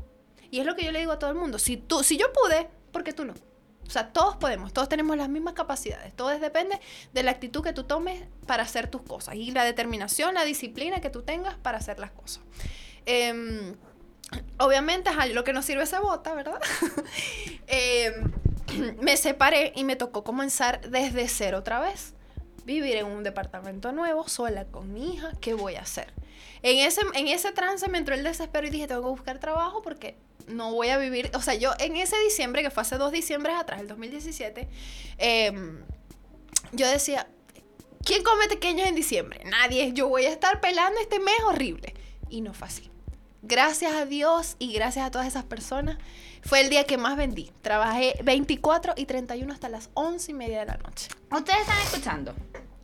[0.50, 2.32] Y es lo que yo le digo a todo el mundo, si, tú, si yo
[2.32, 3.34] pude, ¿por qué tú no?
[3.90, 6.14] O sea, todos podemos, todos tenemos las mismas capacidades.
[6.14, 6.78] Todo es- depende
[7.12, 11.00] de la actitud que tú tomes para hacer tus cosas y la determinación, la disciplina
[11.00, 12.40] que tú tengas para hacer las cosas.
[13.04, 13.74] Em,
[14.60, 16.60] obviamente, ajá, lo que nos sirve se vota, ¿verdad?
[17.66, 18.32] Em,
[19.02, 22.14] me separé y me tocó comenzar desde cero otra vez.
[22.64, 26.12] Vivir en un departamento nuevo, sola con mi hija, ¿qué voy a hacer?
[26.62, 29.82] En ese, en ese trance me entró el desespero y dije, tengo que buscar trabajo
[29.82, 30.16] porque
[30.50, 33.56] no voy a vivir, o sea, yo en ese diciembre, que fue hace dos diciembres
[33.56, 34.68] atrás, el 2017,
[35.18, 35.84] em,
[36.72, 37.28] yo decía,
[38.04, 39.42] ¿quién come pequeños en diciembre?
[39.44, 41.94] Nadie, yo voy a estar pelando este mes horrible.
[42.28, 42.90] Y no fue así.
[43.42, 45.98] Gracias a Dios y gracias a todas esas personas,
[46.42, 47.50] fue el día que más vendí.
[47.62, 51.08] Trabajé 24 y 31 hasta las 11 y media de la noche.
[51.30, 52.34] Ustedes están escuchando.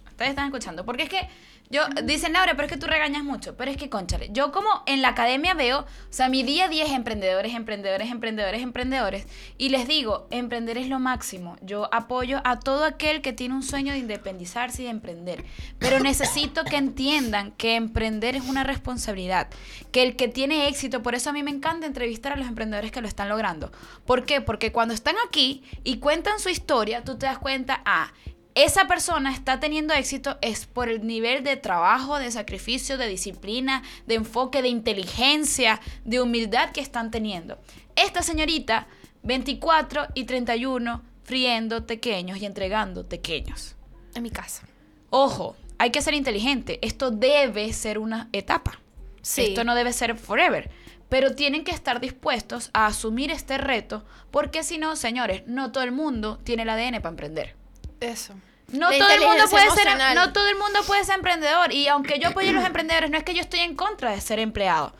[0.08, 0.84] Ustedes están escuchando.
[0.84, 1.28] Porque es que
[1.70, 3.56] yo, dicen Laura, pero es que tú regañas mucho.
[3.56, 6.68] Pero es que, conchale, yo como en la academia veo, o sea, mi día a
[6.68, 9.26] día es emprendedores, emprendedores, emprendedores, emprendedores.
[9.58, 11.56] Y les digo, emprender es lo máximo.
[11.62, 15.44] Yo apoyo a todo aquel que tiene un sueño de independizarse y de emprender.
[15.78, 19.48] Pero necesito que entiendan que emprender es una responsabilidad.
[19.92, 22.92] Que el que tiene éxito, por eso a mí me encanta entrevistar a los emprendedores
[22.92, 23.72] que lo están logrando.
[24.04, 24.40] ¿Por qué?
[24.40, 28.12] Porque cuando están aquí y cuentan su historia, tú te das cuenta, ah,
[28.56, 33.82] esa persona está teniendo éxito es por el nivel de trabajo, de sacrificio, de disciplina,
[34.06, 37.58] de enfoque, de inteligencia, de humildad que están teniendo.
[37.96, 38.86] Esta señorita,
[39.24, 43.76] 24 y 31, friendo pequeños y entregando pequeños.
[44.14, 44.66] En mi casa.
[45.10, 46.78] Ojo, hay que ser inteligente.
[46.80, 48.80] Esto debe ser una etapa.
[49.20, 49.48] Sí.
[49.48, 50.70] Esto no debe ser forever.
[51.10, 55.84] pero tienen que estar dispuestos a asumir este reto, porque si no, señores, no todo
[55.84, 57.65] el mundo tiene el ADN para emprender.
[58.00, 58.34] Eso.
[58.72, 61.72] No La todo, el mundo puede ser, no todo el mundo puede ser emprendedor.
[61.72, 64.20] Y aunque yo apoye a los emprendedores, no es que yo estoy en contra de
[64.20, 64.92] ser empleado.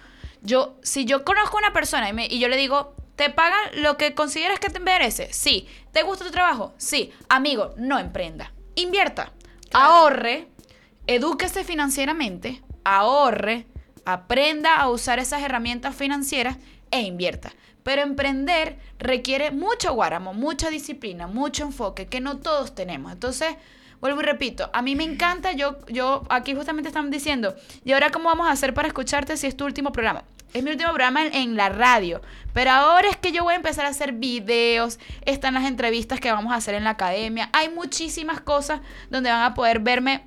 [0.43, 3.59] Yo, si yo conozco a una persona y, me- y yo le digo, ¿te pagan
[3.83, 5.33] lo que consideras que te merece?
[5.33, 5.67] Sí.
[5.93, 6.75] ¿Te gusta tu trabajo?
[6.79, 7.13] Sí.
[7.29, 8.53] Amigo, no emprenda.
[8.77, 9.33] Invierta.
[9.71, 9.87] Claro.
[9.87, 10.49] Ahorre.
[11.09, 12.63] Edúquese financieramente.
[12.85, 13.67] Ahorre.
[14.05, 16.57] Aprenda a usar esas herramientas financieras
[16.93, 17.53] e invierta.
[17.87, 23.13] Pero emprender requiere mucho guáramo, mucha disciplina, mucho enfoque que no todos tenemos.
[23.13, 23.55] Entonces,
[24.01, 28.11] vuelvo y repito, a mí me encanta, yo, yo aquí justamente están diciendo, ¿y ahora
[28.11, 30.25] cómo vamos a hacer para escucharte si es tu último programa?
[30.53, 32.23] Es mi último programa en, en la radio,
[32.53, 36.33] pero ahora es que yo voy a empezar a hacer videos, están las entrevistas que
[36.33, 40.25] vamos a hacer en la academia, hay muchísimas cosas donde van a poder verme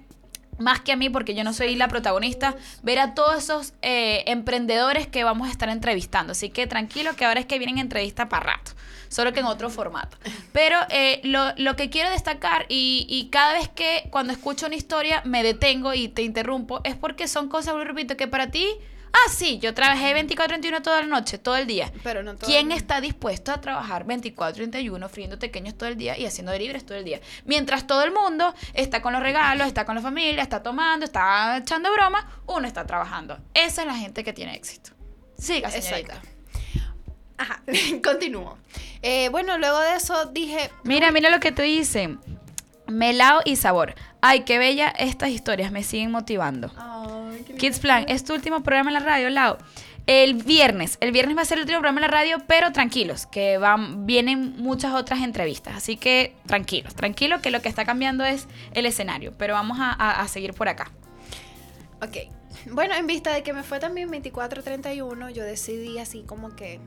[0.60, 4.24] más que a mí, porque yo no soy la protagonista, ver a todos esos eh,
[4.28, 6.32] emprendedores que vamos a estar entrevistando.
[6.32, 8.72] Así que tranquilo que ahora es que vienen entrevistas para rato,
[9.08, 10.17] solo que en otro formato.
[10.52, 14.76] Pero eh, lo, lo que quiero destacar, y, y cada vez que cuando escucho una
[14.76, 18.67] historia me detengo y te interrumpo, es porque son cosas, y repito, que para ti...
[19.12, 21.91] Ah, sí, yo trabajé 24-31 toda la noche, todo el día.
[22.04, 26.26] Pero no todo ¿Quién está dispuesto a trabajar 24-31 friendo pequeños todo el día y
[26.26, 27.19] haciendo deliveries todo el día?
[27.45, 31.58] Mientras todo el mundo está con los regalos, está con la familia, está tomando, está
[31.58, 33.38] echando broma, uno está trabajando.
[33.54, 34.91] Esa es la gente que tiene éxito.
[35.38, 36.15] Siga, señorita.
[36.15, 36.39] Exacto.
[37.38, 37.63] Ajá,
[38.04, 38.58] continúo.
[39.02, 42.19] Eh, bueno, luego de eso dije, Mira, mira lo que te dicen.
[42.88, 43.95] Melao y sabor.
[44.21, 46.71] Ay, qué bella estas historias, me siguen motivando.
[47.58, 49.58] Kids Plan, es tu último programa en la radio, Lau.
[50.08, 53.27] El viernes, el viernes va a ser el último programa en la radio, pero tranquilos,
[53.27, 55.75] que van, vienen muchas otras entrevistas.
[55.77, 59.34] Así que tranquilos, tranquilos, que lo que está cambiando es el escenario.
[59.38, 60.91] Pero vamos a, a- a seguir por acá.
[62.01, 62.17] Ok.
[62.71, 66.79] Bueno, en vista de que me fue también 24-31, yo decidí así como que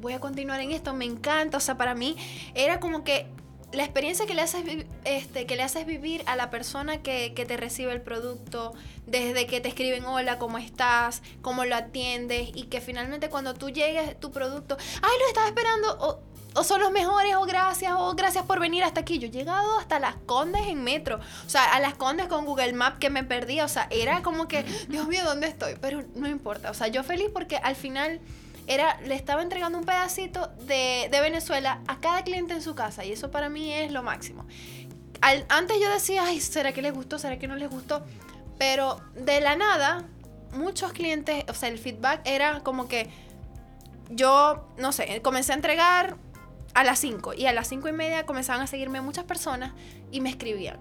[0.00, 2.16] voy a continuar en esto, me encanta, o sea, para mí
[2.54, 3.26] era como que
[3.72, 4.64] la experiencia que le haces,
[5.04, 8.72] este, que le haces vivir a la persona que, te recibe el producto,
[9.06, 11.22] desde que te escriben hola, ¿cómo estás?
[11.40, 12.50] ¿Cómo lo atiendes?
[12.54, 16.20] Y que finalmente cuando tú llegues tu producto, ay, lo estaba esperando, o,
[16.54, 19.18] o son los mejores, o gracias, o gracias por venir hasta aquí.
[19.18, 22.74] Yo he llegado hasta Las Condes en metro, o sea, a Las Condes con Google
[22.74, 25.76] Maps que me perdía, o sea, era como que, Dios mío, ¿dónde estoy?
[25.80, 28.20] Pero no importa, o sea, yo feliz porque al final
[28.66, 33.04] era, le estaba entregando un pedacito de, de Venezuela a cada cliente en su casa
[33.04, 34.46] y eso para mí es lo máximo.
[35.48, 37.18] Antes yo decía, ay, ¿será que les gustó?
[37.18, 38.04] ¿Será que no les gustó?
[38.58, 40.04] Pero de la nada,
[40.52, 43.08] muchos clientes, o sea, el feedback era como que
[44.10, 46.16] yo, no sé, comencé a entregar
[46.74, 49.72] a las 5 y a las 5 y media comenzaban a seguirme muchas personas
[50.10, 50.78] y me escribían.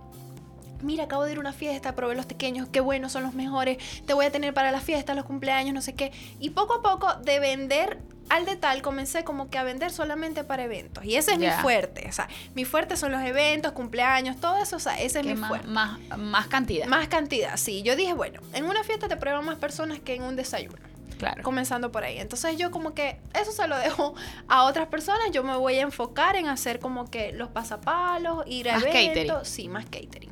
[0.83, 3.77] Mira, acabo de ir a una fiesta, probé los pequeños, qué buenos, son los mejores,
[4.05, 6.11] te voy a tener para las fiestas, los cumpleaños, no sé qué.
[6.39, 10.63] Y poco a poco de vender al detal comencé como que a vender solamente para
[10.63, 11.03] eventos.
[11.03, 11.55] Y ese es Ya.
[11.57, 12.05] mi fuerte.
[12.07, 14.77] O sea, mi fuerte son los eventos, cumpleaños, todo eso.
[14.77, 15.67] O sea, ese es Que mi más, fuerte.
[15.67, 16.87] más, más cantidad.
[16.87, 17.81] Más cantidad, sí.
[17.83, 20.77] Yo dije, bueno, en una fiesta te prueban más personas que en un desayuno.
[21.17, 21.43] claro.
[21.43, 22.17] Comenzando por ahí.
[22.19, 24.15] Entonces yo como que eso se lo dejo
[24.47, 25.29] a otras personas.
[25.31, 29.15] Yo me voy a enfocar en hacer como que los pasapalos, ir a Más eventos.
[29.35, 29.45] catering.
[29.45, 30.30] Sí, más catering.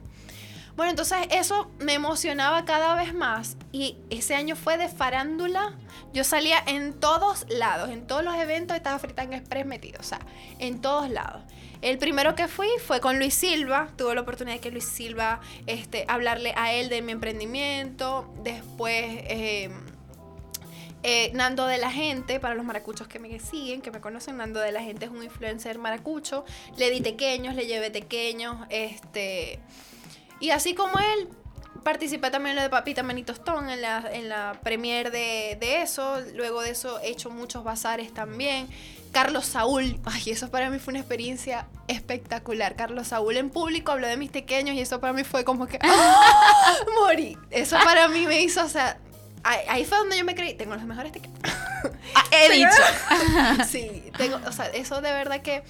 [0.80, 3.58] Bueno, entonces eso me emocionaba cada vez más.
[3.74, 5.78] Y ese año fue de farándula.
[6.14, 10.00] Yo salía en todos lados, en todos los eventos estaba Fritanga Express metido.
[10.00, 10.22] O sea,
[10.58, 11.44] en todos lados.
[11.82, 13.90] El primero que fui fue con Luis Silva.
[13.98, 18.34] Tuve la oportunidad de que Luis Silva, este, hablarle a él de mi emprendimiento.
[18.42, 19.70] Después, eh,
[21.04, 24.62] eh, Nando de la Gente, para los maracuchos que me siguen, que me conocen, Nando
[24.62, 26.46] de la Gente es un influencer maracucho.
[26.78, 29.60] Le di tequeños, le llevé tequeños, este...
[30.40, 31.30] Y así como él,
[31.84, 35.82] participé también en lo de Papita Manito Stone, en la, en la premier de, de
[35.82, 36.20] eso.
[36.36, 38.70] Luego de eso he hecho muchos bazares también.
[39.12, 42.76] Carlos Saúl, ay, eso para mí fue una experiencia espectacular.
[42.76, 45.80] Carlos Saúl en público habló de mis pequeños y eso para mí fue como que
[45.84, 46.76] ¡ah!
[47.00, 47.38] morí.
[47.50, 48.98] Eso para mí me hizo, o sea,
[49.44, 51.40] ahí, ahí fue donde yo me creí, tengo los mejores tequeños.
[51.44, 53.64] Ah, he dicho.
[53.68, 55.64] sí, tengo, o sea, eso de verdad que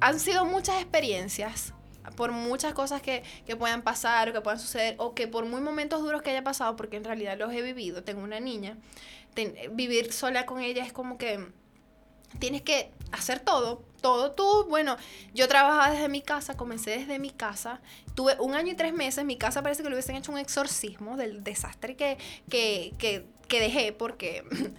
[0.00, 1.72] han sido muchas experiencias
[2.16, 5.60] por muchas cosas que, que puedan pasar o que puedan suceder o que por muy
[5.60, 8.76] momentos duros que haya pasado, porque en realidad los he vivido, tengo una niña,
[9.34, 11.46] ten- vivir sola con ella es como que
[12.38, 14.66] tienes que hacer todo, todo tú.
[14.68, 14.96] Bueno,
[15.34, 17.80] yo trabajaba desde mi casa, comencé desde mi casa,
[18.14, 21.16] tuve un año y tres meses, mi casa parece que le hubiesen hecho un exorcismo
[21.16, 22.18] del desastre que,
[22.50, 24.44] que, que, que dejé porque...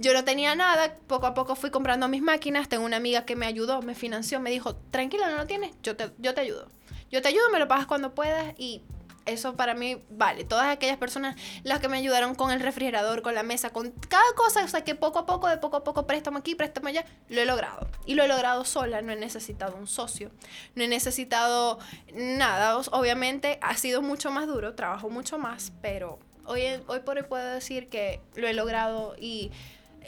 [0.00, 3.34] Yo no tenía nada, poco a poco fui comprando mis máquinas, tengo una amiga que
[3.34, 6.68] me ayudó, me financió, me dijo, tranquila, no lo tienes, yo te, yo te ayudo.
[7.10, 8.82] Yo te ayudo, me lo pagas cuando puedas y
[9.26, 10.44] eso para mí vale.
[10.44, 11.34] Todas aquellas personas,
[11.64, 14.84] las que me ayudaron con el refrigerador, con la mesa, con cada cosa, o sea,
[14.84, 17.88] que poco a poco, de poco a poco, préstamo aquí, préstamo allá, lo he logrado.
[18.06, 20.30] Y lo he logrado sola, no he necesitado un socio,
[20.76, 21.80] no he necesitado
[22.14, 22.76] nada.
[22.92, 27.46] Obviamente ha sido mucho más duro, trabajo mucho más, pero hoy, hoy por hoy puedo
[27.46, 29.50] decir que lo he logrado y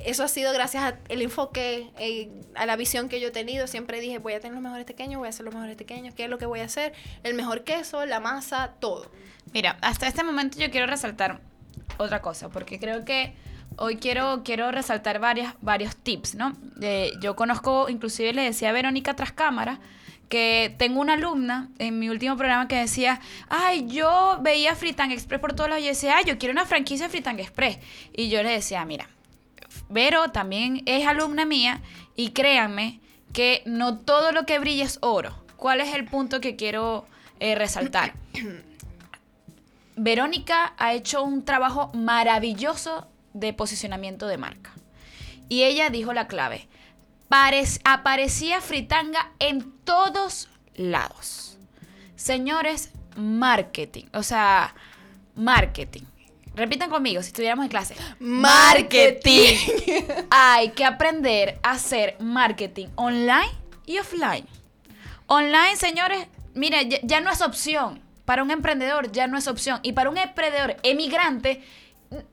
[0.06, 3.66] eso ha sido gracias al enfoque, eh, a la visión que yo he tenido.
[3.66, 6.24] Siempre dije, voy a tener los mejores pequeños, voy a hacer los mejores pequeños, ¿qué
[6.24, 6.92] es lo que voy a hacer?
[7.22, 9.10] El mejor queso, la masa, todo.
[9.52, 11.40] Mira, hasta este momento yo quiero resaltar
[11.96, 13.34] otra cosa, porque creo que
[13.76, 16.56] hoy quiero, quiero resaltar varias, varios tips, ¿no?
[17.20, 19.80] yo conozco, inclusive le decía a Verónica tras cámara,
[20.30, 25.40] que tengo una alumna en mi último programa que decía, ay, yo veía Fritang Express
[25.40, 27.80] por todos lados y yo decía, ay, yo quiero una franquicia de Fritang Express.
[28.12, 29.08] Y yo le decía, mira,
[29.88, 31.80] Vero también es alumna mía
[32.16, 33.00] y créanme
[33.32, 35.34] que no todo lo que brilla es oro.
[35.56, 37.06] ¿Cuál es el punto que quiero
[37.38, 38.14] eh, resaltar?
[39.96, 44.72] Verónica ha hecho un trabajo maravilloso de posicionamiento de marca.
[45.48, 46.68] Y ella dijo la clave.
[47.84, 51.58] aparecía fritanga en todos lados.
[52.16, 54.04] Señores, marketing.
[54.14, 54.74] O sea,
[55.34, 56.04] marketing.
[56.54, 57.94] Repitan conmigo si estuviéramos en clase.
[58.18, 59.56] Marketing.
[60.30, 63.50] Hay que aprender a hacer marketing online
[63.86, 64.46] y offline.
[65.26, 68.02] Online, señores, mire, ya, no es opción.
[68.24, 69.80] Para un emprendedor ya no es opción.
[69.82, 71.64] Y para un emprendedor emigrante,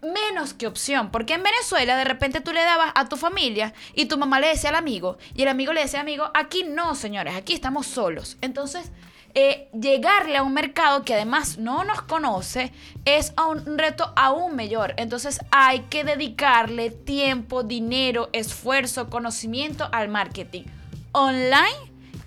[0.01, 1.11] menos que opción.
[1.11, 4.47] Porque en Venezuela de repente tú le dabas a tu familia y tu mamá le
[4.47, 7.85] decía al amigo y el amigo le decía al amigo, aquí no, señores, aquí estamos
[7.85, 8.37] solos.
[8.41, 8.91] Entonces
[9.39, 12.71] eh, llegarle a un mercado que además no nos conoce
[13.05, 14.95] es un reto aún mayor.
[14.97, 20.63] Entonces hay que dedicarle tiempo, dinero, esfuerzo, conocimiento al marketing
[21.11, 21.77] online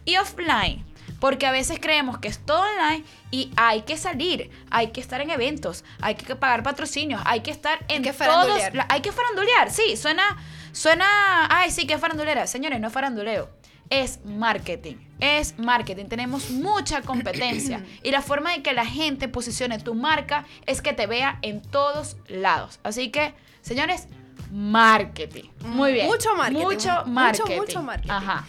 [0.04, 0.84] y offline.
[1.18, 5.20] Porque a veces creemos que es todo online y hay que salir, hay que estar
[5.20, 8.62] en eventos, hay que pagar patrocinios, hay que estar en que todos.
[8.88, 10.38] Hay que farandulear, sí, suena,
[10.70, 11.06] suena,
[11.50, 12.46] ay, sí, que farandulera.
[12.46, 13.50] Señores, no es faranduleo
[13.90, 15.09] es marketing.
[15.20, 16.06] Es marketing.
[16.06, 17.84] Tenemos mucha competencia.
[18.02, 21.60] y la forma de que la gente posicione tu marca es que te vea en
[21.60, 22.80] todos lados.
[22.82, 24.06] Así que, señores,
[24.50, 25.44] marketing.
[25.60, 26.06] Muy bien.
[26.06, 26.64] Mucho marketing.
[26.64, 27.42] Mucho marketing.
[27.42, 28.10] Mucho, mucho marketing.
[28.10, 28.46] Ajá.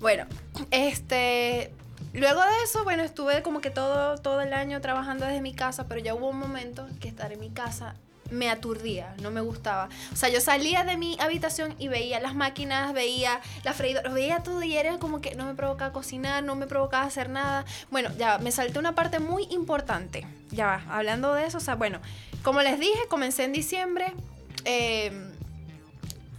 [0.00, 0.26] Bueno,
[0.70, 1.72] este.
[2.12, 5.88] Luego de eso, bueno, estuve como que todo, todo el año trabajando desde mi casa,
[5.88, 7.94] pero ya hubo un momento que estar en mi casa
[8.32, 9.88] me aturdía, no me gustaba.
[10.12, 14.42] O sea, yo salía de mi habitación y veía las máquinas, veía la freidora, veía
[14.42, 17.64] todo y era como que no me provocaba cocinar, no me provocaba hacer nada.
[17.90, 20.26] Bueno, ya me salté una parte muy importante.
[20.50, 22.00] Ya va, hablando de eso, o sea, bueno,
[22.42, 24.12] como les dije, comencé en diciembre.
[24.64, 25.32] Em,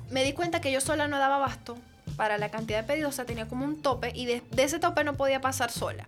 [0.10, 1.78] me di cuenta que yo sola no daba abasto
[2.16, 4.80] para la cantidad de pedidos, o sea, tenía como un tope y de, de ese
[4.80, 6.08] tope no podía pasar sola.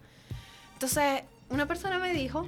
[0.74, 2.48] Entonces, una persona me dijo,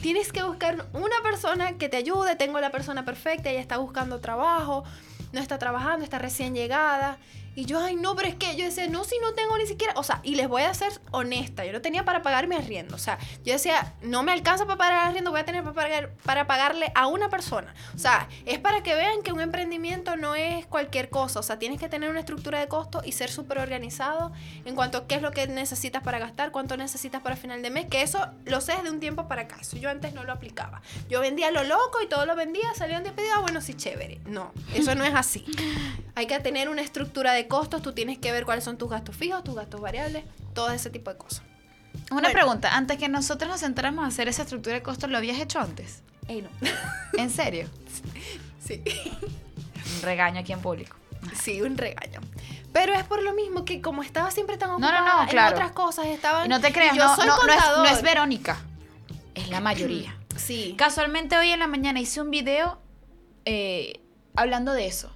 [0.00, 4.20] tienes que buscar una persona que te ayude, tengo la persona perfecta, ella está buscando
[4.20, 4.84] trabajo,
[5.32, 7.18] no está trabajando, está recién llegada.
[7.54, 9.92] Y yo, ay, no, pero es que yo decía, no, si no tengo ni siquiera,
[9.96, 12.94] o sea, y les voy a ser honesta, yo no tenía para pagar mi arriendo,
[12.94, 15.74] o sea, yo decía, no me alcanza para pagar el arriendo, voy a tener para,
[15.74, 17.74] pagar, para pagarle a una persona.
[17.94, 21.58] O sea, es para que vean que un emprendimiento no es cualquier cosa, o sea,
[21.58, 24.32] tienes que tener una estructura de costo y ser súper organizado
[24.64, 27.70] en cuanto a qué es lo que necesitas para gastar, cuánto necesitas para final de
[27.70, 30.32] mes, que eso lo sé de un tiempo para acá, eso yo antes no lo
[30.32, 30.80] aplicaba.
[31.10, 34.20] Yo vendía lo loco y todo lo vendía, salían de pedido, ah, bueno, sí, chévere.
[34.24, 35.44] No, eso no es así.
[36.14, 39.16] Hay que tener una estructura de costos, tú tienes que ver cuáles son tus gastos
[39.16, 40.24] fijos, tus gastos variables,
[40.54, 41.42] todo ese tipo de cosas.
[42.10, 45.38] Una pregunta, antes que nosotros nos centramos a hacer esa estructura de costos, ¿lo habías
[45.38, 46.02] hecho antes?
[46.28, 46.48] Ey, no.
[47.18, 47.68] ¿En serio?
[48.64, 48.80] Sí.
[49.96, 50.96] Un regaño aquí en público.
[51.34, 52.20] Sí, un regaño.
[52.72, 56.46] Pero es por lo mismo que como estaba siempre tan ocupada en otras cosas, estaba...
[56.46, 58.58] no te creas, no, no, es, Verónica,
[59.34, 60.16] es la mayoría.
[60.36, 60.74] Sí.
[60.78, 62.78] Casualmente hoy en la mañana hice un video
[63.44, 64.00] eh,
[64.34, 65.11] hablando de eso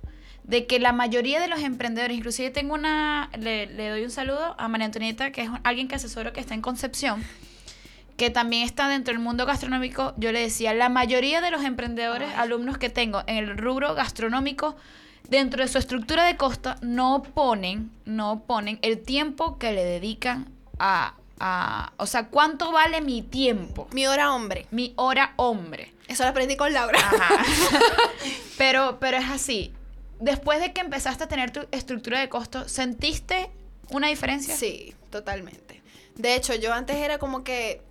[0.47, 4.69] de que la mayoría de los emprendedores, inclusive tengo una, le, doy un saludo a
[4.69, 7.25] María Antonieta, que es alguien que asesoro que está en Concepción,
[8.17, 12.33] que también está dentro del mundo gastronómico, yo le decía, la mayoría de los emprendedores,
[12.37, 14.77] alumnos que tengo en el rubro gastronómico,
[15.29, 20.49] dentro de su estructura de costo, no ponen, no ponen el tiempo que le dedican
[20.79, 23.89] a, a, o sea, ¿cuánto vale mi tiempo?
[23.93, 24.67] Mi hora hombre.
[24.71, 25.93] Mi hora hombre.
[26.07, 27.01] Eso lo aprendí con Laura.
[28.57, 29.73] pero, pero es así
[30.21, 33.51] después de que empezaste a tener tu estructura de costo, ¿sentiste
[33.91, 34.57] una diferencia?
[34.57, 35.83] Sí, totalmente.
[36.17, 37.83] De hecho, yo antes era como que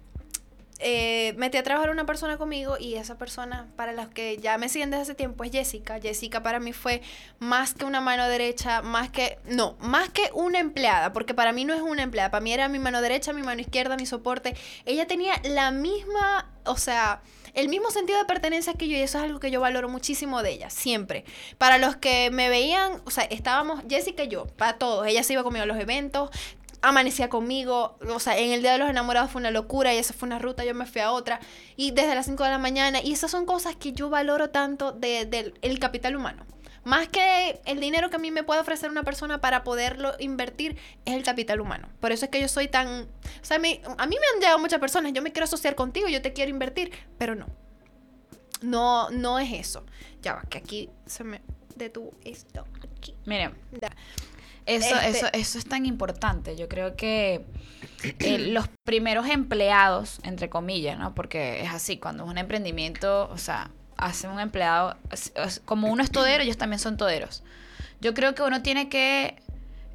[0.79, 4.67] eh, metí a trabajar una persona conmigo y esa persona, para los que ya me
[4.67, 5.99] siguen desde hace tiempo, es Jessica.
[6.01, 7.01] Jessica para mí fue
[7.39, 11.63] más que una mano derecha, más que, no, más que una empleada, porque para mí
[11.63, 14.55] no es una empleada, para mí era mi mano derecha, mi mano izquierda, mi soporte.
[14.85, 17.21] Ella tenía la misma, o sea,
[17.55, 20.43] el mismo sentido de pertenencia que yo y eso es algo que yo valoro muchísimo
[20.43, 21.25] de ella, siempre.
[21.57, 25.07] Para los que me veían, o sea, estábamos Jessica y yo, para todos.
[25.07, 26.29] Ella se iba conmigo a los eventos,
[26.81, 30.13] amanecía conmigo, o sea, en el Día de los Enamorados fue una locura y esa
[30.13, 31.39] fue una ruta, yo me fui a otra,
[31.75, 34.91] y desde las 5 de la mañana, y esas son cosas que yo valoro tanto
[34.91, 36.45] del capital humano.
[36.85, 40.77] Más que el dinero que a mí me puede ofrecer una persona para poderlo invertir,
[41.03, 41.89] es el capital humano.
[41.99, 42.87] Por eso es que yo soy tan...
[42.87, 45.75] O sea, a mí, a mí me han llegado muchas personas, yo me quiero asociar
[45.75, 47.47] contigo, yo te quiero invertir, pero no.
[48.61, 49.83] No, no es eso.
[50.21, 51.41] Ya va, que aquí se me
[51.75, 52.65] detuvo esto.
[52.97, 53.15] Aquí.
[53.25, 53.53] Miren.
[54.65, 56.55] Eso, Este- eso, eso es tan importante.
[56.55, 57.45] Yo creo que
[58.19, 61.13] eh, los primeros empleados, entre comillas, ¿no?
[61.13, 64.97] Porque es así, cuando es un emprendimiento, o sea, hace un empleado,
[65.65, 67.43] como uno es todero, ellos también son toderos.
[68.01, 69.41] Yo creo que uno tiene que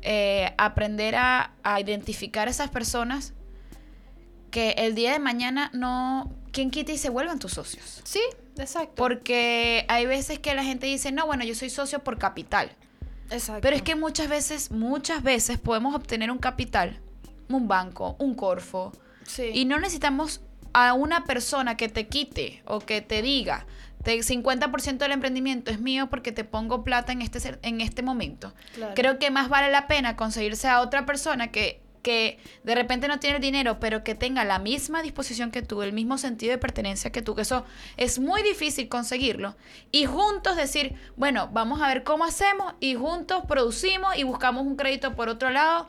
[0.02, 3.34] eh, aprender a, a identificar esas personas
[4.50, 8.00] que el día de mañana no, quien quita y se vuelvan tus socios.
[8.04, 8.20] Sí,
[8.56, 8.94] exacto.
[8.96, 12.72] Porque hay veces que la gente dice, no, bueno, yo soy socio por capital.
[13.30, 13.60] exacto.
[13.62, 16.98] Pero es que muchas veces, muchas veces podemos obtener un capital,
[17.48, 18.92] un banco, un corfo,
[19.24, 19.50] Sí.
[19.54, 20.40] y no necesitamos
[20.72, 23.66] a una persona que te quite o que te diga,
[24.02, 28.54] te- 50% del emprendimiento es mío porque te pongo plata en este, en este momento.
[28.74, 28.94] Claro.
[28.94, 33.18] Creo que más vale la pena conseguirse a otra persona que, que de repente no
[33.20, 36.58] tiene el dinero, pero que tenga la misma disposición que tú, el mismo sentido de
[36.58, 37.64] pertenencia que tú, que eso
[37.98, 39.54] es muy difícil conseguirlo.
[39.92, 44.76] Y juntos decir, bueno, vamos a ver cómo hacemos y juntos producimos y buscamos un
[44.76, 45.88] crédito por otro lado.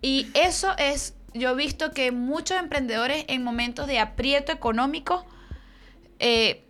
[0.00, 5.24] Y eso es, yo he visto que muchos emprendedores en momentos de aprieto económico,
[6.18, 6.64] eh,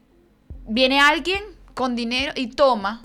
[0.73, 1.43] viene alguien
[1.75, 3.03] con dinero y toma.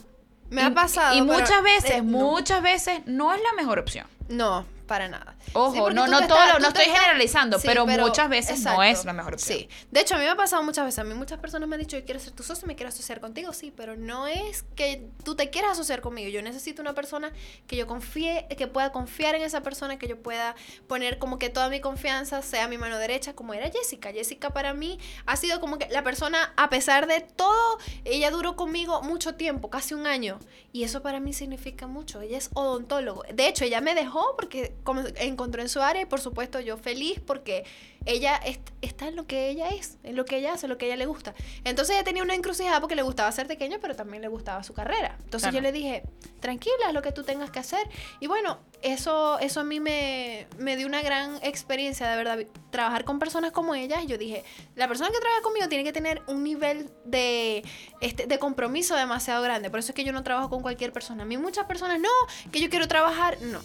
[0.49, 1.15] Me Y- ha pasado.
[1.15, 2.17] Y pero, muchas veces, eh, no.
[2.19, 4.08] muchas veces no es la mejor opción.
[4.30, 5.36] No, para nada.
[5.54, 9.06] Ojo, Sí, no- no todo estás- no estoy estás- generalizando, pero muchas veces no es
[9.06, 9.60] la mejor opción.
[9.60, 9.69] Sí.
[9.91, 11.00] De hecho, a mí me ha pasado muchas veces.
[11.00, 13.19] A mí muchas personas me han dicho, yo quiero ser tu socio, me quiero asociar
[13.19, 13.54] contigo.
[13.54, 16.30] Sí, pero no es que tú te quieras asociar conmigo.
[16.30, 17.32] Yo necesito una persona
[17.67, 20.56] que yo confíe, que pueda confiar en esa persona, que yo pueda
[20.88, 24.12] poner como que toda mi confianza sea mi mano derecha, como era Jessica.
[24.12, 28.56] Jessica para mí ha sido como que la persona, a pesar de todo, ella duró
[28.56, 30.39] conmigo mucho tiempo, casi un año.
[30.71, 32.21] Y eso para mí significa mucho.
[32.21, 33.23] Ella es odontólogo.
[33.34, 34.76] De hecho, ella me dejó porque
[35.17, 37.65] encontró en su área y por supuesto yo feliz porque
[38.06, 40.78] ella est- está en lo que ella es, en lo que ella hace, en lo
[40.78, 41.34] que a ella le gusta.
[41.65, 44.73] Entonces ella tenía una encrucijada porque le gustaba ser pequeño, pero también le gustaba su
[44.73, 45.17] carrera.
[45.26, 45.56] Entonces Claro.
[45.58, 46.04] yo le dije,
[46.39, 47.86] tranquila, es lo que tú tengas que hacer.
[48.21, 53.04] Y bueno, eso, eso a mí me, me dio una gran experiencia, de verdad, trabajar
[53.04, 54.02] con personas como ella.
[54.02, 54.45] Y yo dije,
[54.76, 57.65] la persona que trabaja conmigo tiene que tener un nivel de,
[58.00, 59.69] este, de compromiso demasiado grande.
[59.69, 61.23] Por eso es que yo no trabajo con cualquier persona.
[61.23, 62.10] A mí muchas personas, no,
[62.54, 63.60] que yo quiero trabajar, no.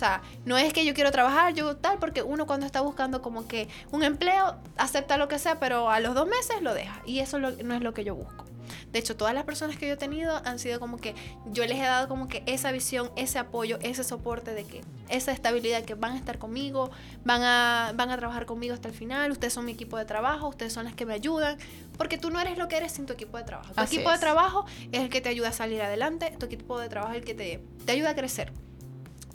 [0.00, 3.46] Sea, no es que yo quiero trabajar, yo tal, porque uno cuando está buscando como
[3.46, 7.02] que un empleo, acepta lo que sea, pero a los dos meses lo deja.
[7.04, 8.46] Y eso lo- no es lo que yo busco.
[8.92, 11.14] De hecho, todas las personas que yo he tenido han sido como que
[11.46, 15.32] yo les he dado como que esa visión, ese apoyo, ese soporte de que esa
[15.32, 16.90] estabilidad que van a estar conmigo,
[17.24, 20.48] van a, van a trabajar conmigo hasta el final, ustedes son mi equipo de trabajo,
[20.48, 21.58] ustedes son las que me ayudan,
[21.98, 23.74] porque tú no eres lo que eres sin tu equipo de trabajo.
[23.74, 26.78] Tu Así equipo de trabajo es el que te ayuda a salir adelante, tu equipo
[26.80, 28.50] de trabajo es el que te, te ayuda a crecer.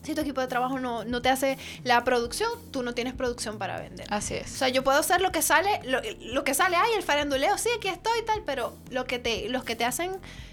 [0.06, 3.58] Si tu equipo de trabajo no, no te hace la producción, tú no tienes producción
[3.58, 4.06] para vender.
[4.12, 4.50] Así O es.
[4.50, 6.00] sea, yo puedo hacer lo que sale, lo,
[6.34, 9.50] lo que sale, ay, el faranduleo, sí, aquí estoy y tal, pero lo que te,
[9.50, 10.12] los que te hacen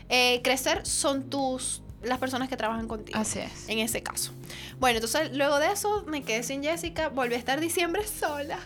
[0.08, 3.18] eh, crecer son tus, las personas que trabajan contigo.
[3.18, 3.68] Así es.
[3.68, 4.32] En ese caso.
[4.80, 8.58] Bueno, entonces luego de eso me quedé sin Jessica, volví a estar diciembre sola.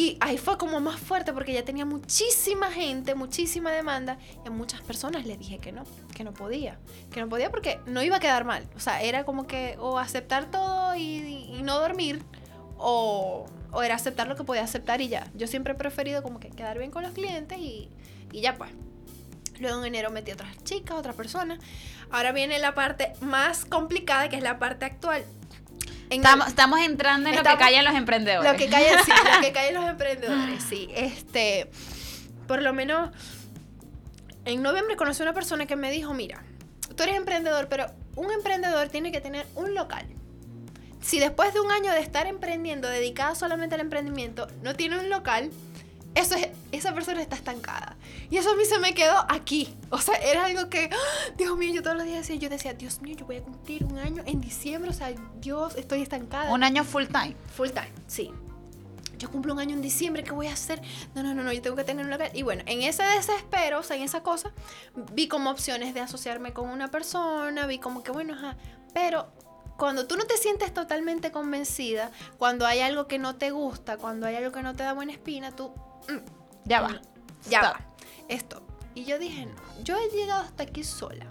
[0.00, 4.50] Y ahí fue como más fuerte porque ya tenía muchísima gente, muchísima demanda y a
[4.50, 5.84] muchas personas les dije que no,
[6.14, 6.78] que no podía,
[7.12, 8.66] que no podía porque no iba a quedar mal.
[8.74, 12.22] O sea, era como que o aceptar todo y, no dormir
[12.78, 15.30] o, o era aceptar lo que podía aceptar y ya.
[15.34, 17.90] Yo siempre he preferido como que quedar bien con los clientes y,
[18.32, 18.70] y ya pues.
[19.58, 21.58] Luego en enero metí a otras chicas, otras personas.
[22.10, 25.26] Ahora viene la parte más complicada, que es la parte actual.
[26.10, 28.50] En Estamos, estamos entrando en lo que callan los emprendedores.
[28.50, 30.88] lo que cae sí, lo que caen los emprendedores, sí.
[30.94, 31.70] Este,
[32.48, 33.10] por lo menos,
[34.44, 36.42] en noviembre conocí a una persona que me dijo, mira,
[36.96, 40.04] tú eres emprendedor, pero un emprendedor tiene que tener un local.
[41.00, 45.10] Si después de un año de estar emprendiendo, dedicada solamente al emprendimiento, no tiene un
[45.10, 45.50] local,
[46.14, 47.96] eso es, esa persona está estancada.
[48.30, 49.74] Y eso a mí se me quedó aquí.
[49.90, 51.32] O sea, era algo que, ¡ah!
[51.36, 53.84] Dios mío, yo todos los días decía, yo decía, Dios mío, yo voy a cumplir
[53.84, 54.90] un año en diciembre.
[54.90, 56.52] O sea, Dios, estoy estancada.
[56.52, 57.36] Un año full time.
[57.54, 58.32] Full time, sí.
[59.20, 60.80] yo cumplo un año en diciembre, ¿qué voy a hacer?
[61.14, 62.30] No, no, no, no, yo tengo que tener un local.
[62.34, 64.52] Y bueno, en ese desespero, o sea, en esa cosa,
[65.12, 68.56] vi como opciones de asociarme con una persona, vi como que, bueno, ajá,
[68.94, 69.30] pero
[69.76, 74.26] cuando tú no te sientes totalmente convencida, cuando hay algo que no te gusta, cuando
[74.26, 75.72] hay algo que no te da buena espina, tú...
[76.10, 76.24] mm,
[76.64, 77.00] ya va.
[77.48, 77.80] Ya va.
[78.28, 78.62] Esto.
[78.94, 81.26] Y yo dije, no, yo he llegado hasta aquí sola.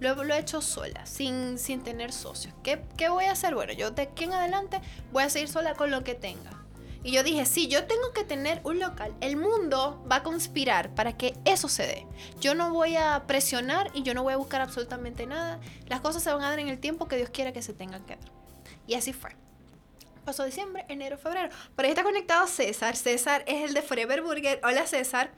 [0.00, 2.54] Lo, lo he hecho sola, sin, sin tener socios.
[2.62, 3.54] ¿Qué, ¿Qué voy a hacer?
[3.54, 4.80] Bueno, yo de aquí en adelante
[5.12, 6.50] voy a seguir sola con lo que tenga.
[7.04, 9.14] Y yo dije, sí, yo tengo que tener un local.
[9.20, 12.06] El mundo va a conspirar para que eso se dé.
[12.40, 15.60] Yo no voy a presionar y yo no voy a buscar absolutamente nada.
[15.86, 18.04] Las cosas se van a dar en el tiempo que Dios quiera que se tengan
[18.06, 18.24] que dar.
[18.86, 19.36] Y así fue.
[20.24, 21.50] Pasó diciembre, enero, febrero.
[21.76, 22.96] Por ahí está conectado César.
[22.96, 24.60] César es el de Forever Burger.
[24.64, 25.30] Hola César.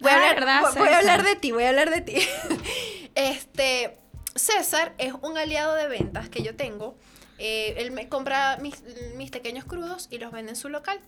[0.00, 1.00] Voy, a, Ah, hablar, ¿verdad, voy- voy a César?
[1.00, 2.14] hablar de ti, voy a hablar de ti.
[3.14, 3.96] este,
[4.34, 6.96] César es un aliado de ventas que yo tengo.
[7.38, 8.82] Eh, él me compra mis,
[9.16, 11.00] mis pequeños crudos y los vende en su local.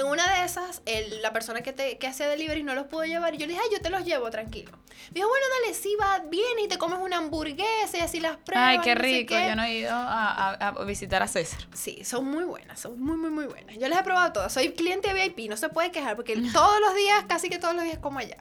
[0.00, 0.82] En una de esas,
[1.22, 3.62] la persona que, te, que hace delivery no los pudo llevar y yo le dije,
[3.64, 4.70] ay, yo te los llevo, tranquilo.
[5.10, 8.36] Me dijo, bueno, dale, sí, va bien y te comes una hamburguesa y así las
[8.36, 8.68] pruebas.
[8.68, 9.34] Ay, qué no rico.
[9.34, 9.48] qué".
[9.48, 11.60] Yo no he ido a, a- a visitar a César.
[11.74, 13.76] Sí, son muy buenas, son muy, muy, muy buenas.
[13.78, 14.52] Yo las he probado todas.
[14.52, 17.84] Soy cliente VIP, no se puede quejar porque todos los días, casi que todos los
[17.84, 18.38] días como allá.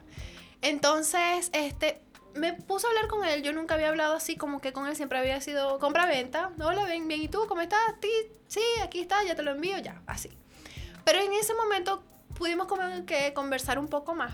[0.62, 2.02] Entonces, este,
[2.36, 3.44] me puse a hablar con él.
[3.44, 6.52] Yo nunca había hablado así como que con él siempre había sido compra-venta.
[6.60, 7.22] Hola, bien, bien.
[7.22, 7.80] ¿Y tú cómo estás?
[8.48, 10.30] Sí, aquí está, ya te lo envío, ya, así.
[11.08, 12.04] Pero en ese momento
[12.38, 14.34] pudimos como que conversar un poco más.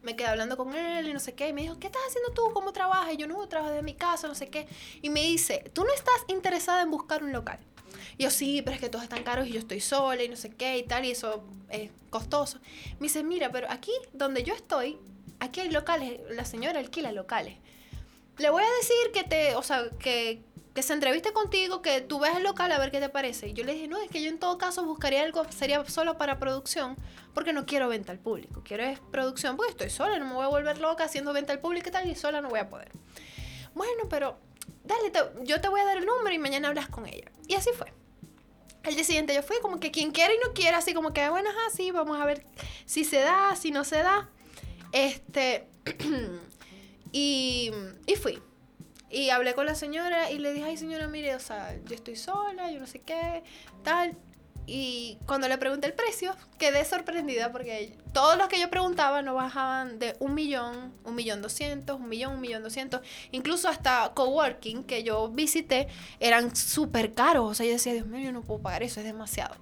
[0.00, 1.50] Me quedé hablando con él y no sé qué.
[1.50, 2.54] Y me dijo, ¿qué estás haciendo tú?
[2.54, 3.12] ¿Cómo trabajas?
[3.12, 4.66] Y yo no trabajo desde mi casa, no sé qué.
[5.02, 7.58] Y me dice, ¿tú no estás interesada en buscar un local?
[8.16, 10.36] Y yo, sí, pero es que todos están caros y yo estoy sola y no
[10.36, 12.58] sé qué y tal, y eso es costoso.
[12.94, 14.98] Me dice, mira, pero aquí donde yo estoy,
[15.38, 17.58] aquí hay locales, la señora alquila locales.
[18.38, 20.42] Le voy a decir que te, o sea, que,
[20.74, 23.48] que se entreviste contigo, que tú veas el local a ver qué te parece.
[23.48, 26.16] Y yo le dije, no, es que yo en todo caso buscaría algo, sería solo
[26.16, 26.96] para producción,
[27.34, 28.62] porque no quiero venta al público.
[28.64, 31.60] Quiero es producción, porque estoy sola, no me voy a volver loca haciendo venta al
[31.60, 32.90] público y tal, y sola no voy a poder.
[33.74, 34.38] Bueno, pero
[34.84, 37.30] dale, te- yo te voy a dar el número y mañana hablas con ella.
[37.48, 37.92] Y así fue.
[38.82, 41.28] El día siguiente yo fui como que quien quiera y no quiera, así como que,
[41.28, 42.44] bueno, ajá, sí, vamos a ver
[42.86, 44.28] si se da, si no se da.
[44.92, 45.68] Este,
[47.12, 47.70] y,
[48.06, 48.42] y fui.
[49.12, 52.16] Y hablé con la señora y le dije, ay señora, mire, o sea, yo estoy
[52.16, 53.44] sola, yo no sé qué,
[53.84, 54.16] tal.
[54.66, 59.34] Y cuando le pregunté el precio, quedé sorprendida porque todos los que yo preguntaba no
[59.34, 63.02] bajaban de un millón, un millón doscientos, un millón, un millón doscientos.
[63.32, 65.88] Incluso hasta coworking que yo visité
[66.20, 67.50] eran súper caros.
[67.50, 69.56] O sea, yo decía, Dios mío, yo no puedo pagar eso, es demasiado.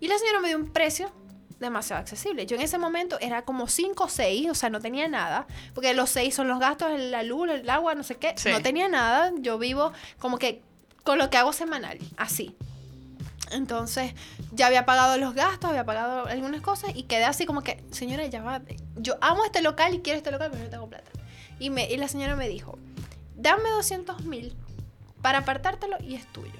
[0.00, 1.12] Y la señora me dio un precio
[1.60, 2.46] demasiado accesible.
[2.46, 5.92] Yo en ese momento era como 5 o 6, o sea, no tenía nada, porque
[5.94, 8.50] los 6 son los gastos, la luz, el agua, no sé qué, Sí.
[8.50, 9.32] no tenía nada.
[9.40, 10.62] Yo vivo como que
[11.04, 12.54] con lo que hago semanal, así.
[13.50, 14.12] Entonces,
[14.52, 18.26] ya había pagado los gastos, había pagado algunas cosas y quedé así como que, señora,
[18.26, 18.60] ya va,
[18.96, 21.10] yo amo este local y quiero este local, pero no tengo plata.
[21.58, 22.78] Y, me, y la señora me dijo,
[23.36, 24.54] dame 200 mil
[25.22, 26.52] para apartártelo y es tuyo.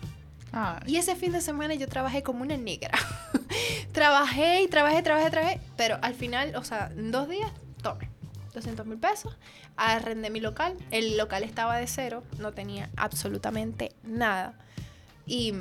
[0.86, 2.98] Y ese fin de semana yo trabajé como una negra.
[3.92, 7.50] trabajé y trabajé, trabajé, trabajé, pero al final, o sea, en dos días,
[7.82, 8.08] tome.
[8.54, 9.36] 200 mil pesos,
[9.76, 14.54] arrendé mi local, el local estaba de cero, no tenía absolutamente nada.
[15.26, 15.52] Y,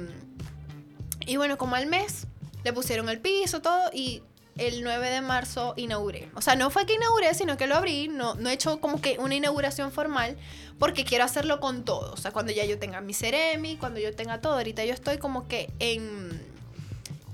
[1.28, 2.26] y bueno, como al mes,
[2.64, 4.24] le pusieron el piso, todo, y
[4.58, 6.30] el 9 de marzo inauguré.
[6.36, 9.02] O sea, no fue que inauguré, sino que lo abrí, no, no he hecho como
[9.02, 10.38] que una inauguración formal,
[10.80, 12.14] porque quiero hacerlo con todo.
[12.14, 14.54] O sea, cuando ya yo tenga mi Ceremi, cuando yo tenga todo.
[14.54, 16.46] Ahorita yo estoy como que en...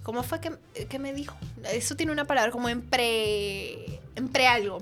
[0.03, 0.57] ¿Cómo fue que,
[0.87, 1.37] que me dijo?
[1.71, 3.99] Eso tiene una palabra, como en pre...
[4.15, 4.79] En pre algo.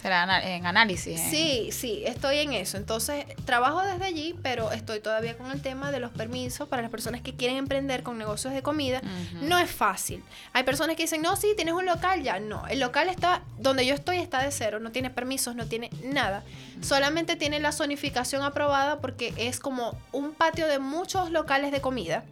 [0.00, 0.24] Será
[0.54, 1.18] en análisis.
[1.20, 2.76] en- Sí, sí, estoy en eso.
[2.76, 6.90] Entonces, trabajo desde allí, pero estoy todavía con el tema de los permisos para las
[6.90, 9.00] personas que quieren emprender con negocios de comida.
[9.48, 10.22] No es fácil.
[10.52, 12.38] Hay personas que dicen, no, sí, tienes un local ya.
[12.40, 15.90] No, el local está, donde yo estoy está de cero, no tiene permisos, no tiene
[16.02, 16.42] nada.
[16.82, 22.24] Solamente tiene la zonificación aprobada porque es como un patio de muchos locales de comida.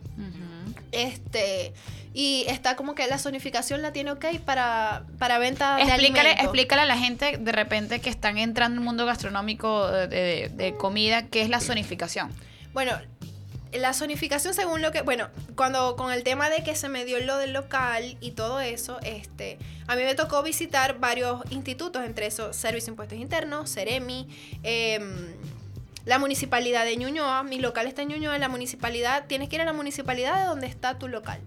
[0.90, 1.72] Este,
[2.14, 6.44] y está como que la zonificación la tiene ok para, para venta de Explícale, alimentos.
[6.44, 10.48] explícale a la gente de repente que están entrando en el mundo gastronómico de, de-
[10.52, 12.30] de comida, ¿qué es la zonificación?
[12.74, 12.92] Bueno,
[13.72, 17.18] la zonificación según lo que, bueno, cuando con el tema de que se me dio
[17.20, 19.56] lo del local y todo eso, este,
[19.86, 24.28] a mí me tocó visitar varios institutos, entre esos Servicio de Impuestos Internos, Ceremi,
[24.62, 25.34] em,
[26.04, 29.64] la municipalidad de Ñuñoa, mi local está en Ñuñoa, la municipalidad, tienes que ir a
[29.64, 31.40] la municipalidad de donde está tu local.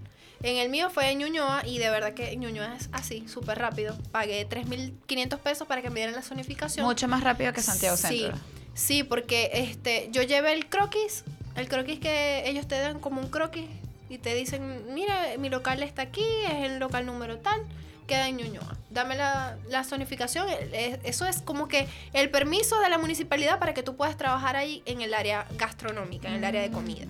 [0.44, 3.98] En el mío fue en Ñuñoa y de verdad que Ñuñoa es así, súper rápido.
[4.12, 6.86] Pagué 3.500 pesos para que me dieran la zonificación.
[6.86, 8.38] Mucho más rápido que Santiago Sí, Centro.
[8.74, 11.24] sí, porque este, yo llevé el croquis,
[11.56, 13.66] el croquis que ellos te dan como un croquis
[14.10, 17.60] y te dicen, mira, mi local está aquí, es el local número tal,
[18.06, 18.78] queda en Ñuñoa.
[18.92, 20.48] Dame la, la zonificación.
[20.50, 24.56] eh, Eso es como que el permiso de la municipalidad para que tú puedas trabajar
[24.58, 27.06] ahí en el área gastronómica, en el área de comida.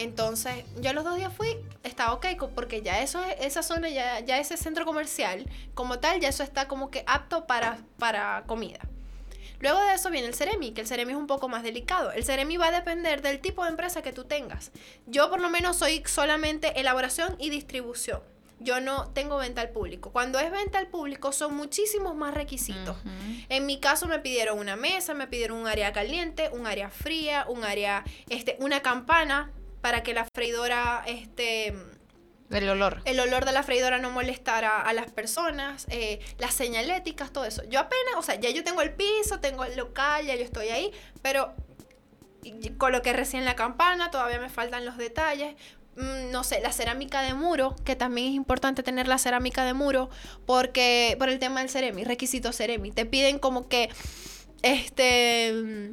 [0.00, 4.20] Entonces, yo los dos días fui, estaba ok, porque ya eso, es- esa zona, ya,
[4.20, 5.44] ya ese centro comercial,
[5.74, 8.80] como tal, ya eso está como que apto para, para comida.
[9.58, 12.12] Luego de eso viene el Ceremi, que el Ceremi es un poco más delicado.
[12.12, 14.72] El Ceremi va a depender del tipo de empresa que tú tengas.
[15.06, 18.22] Yo por lo menos soy solamente elaboración y distribución.
[18.58, 20.12] Yo no tengo venta al público.
[20.12, 22.96] Cuando es venta al público son muchísimos más requisitos.
[23.50, 27.44] En mi caso me pidieron una mesa, me pidieron un área caliente, un área fría,
[27.46, 31.74] un área, este, una campana para que la freidora, este,
[32.48, 33.02] Del olor.
[33.04, 37.62] el olor de la freidora no molestara a las personas, eh, las señaléticas, todo eso.
[37.68, 40.68] Yo apenas, o sea, ya yo tengo el piso, tengo el local, ya yo estoy
[40.68, 40.90] ahí,
[41.22, 41.54] pero
[42.78, 45.54] coloqué recién la campana, todavía me faltan los detalles.
[45.96, 49.74] Mm, No sé, la cerámica de muro, que también es importante tener la cerámica de
[49.74, 50.08] muro,
[50.46, 53.90] porque por el tema del Ceremi, requisito Ceremi, te piden como que
[54.62, 55.92] este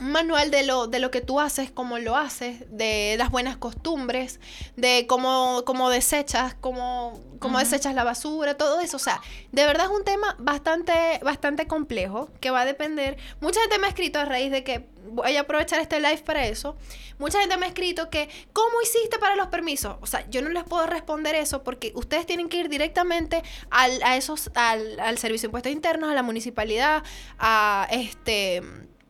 [0.00, 3.56] un manual de lo, de lo que tú haces, cómo lo haces, de las buenas
[3.56, 4.40] costumbres,
[4.76, 8.96] de cómo, cómo desechas, cómo, cómo desechas la basura, todo eso.
[8.96, 9.20] O sea,
[9.52, 13.16] de verdad es un tema bastante, bastante complejo que va a depender.
[13.40, 16.46] Mucha gente me ha escrito a raíz de que voy a aprovechar este live para
[16.46, 16.76] eso.
[17.18, 19.96] Mucha gente me ha escrito que, ¿cómo hiciste para los permisos?
[20.00, 24.02] O sea, yo no les puedo responder eso porque ustedes tienen que ir directamente al,
[24.02, 27.02] a esos, al, al Servicio de Impuestos Internos, a la municipalidad,
[27.38, 28.62] a este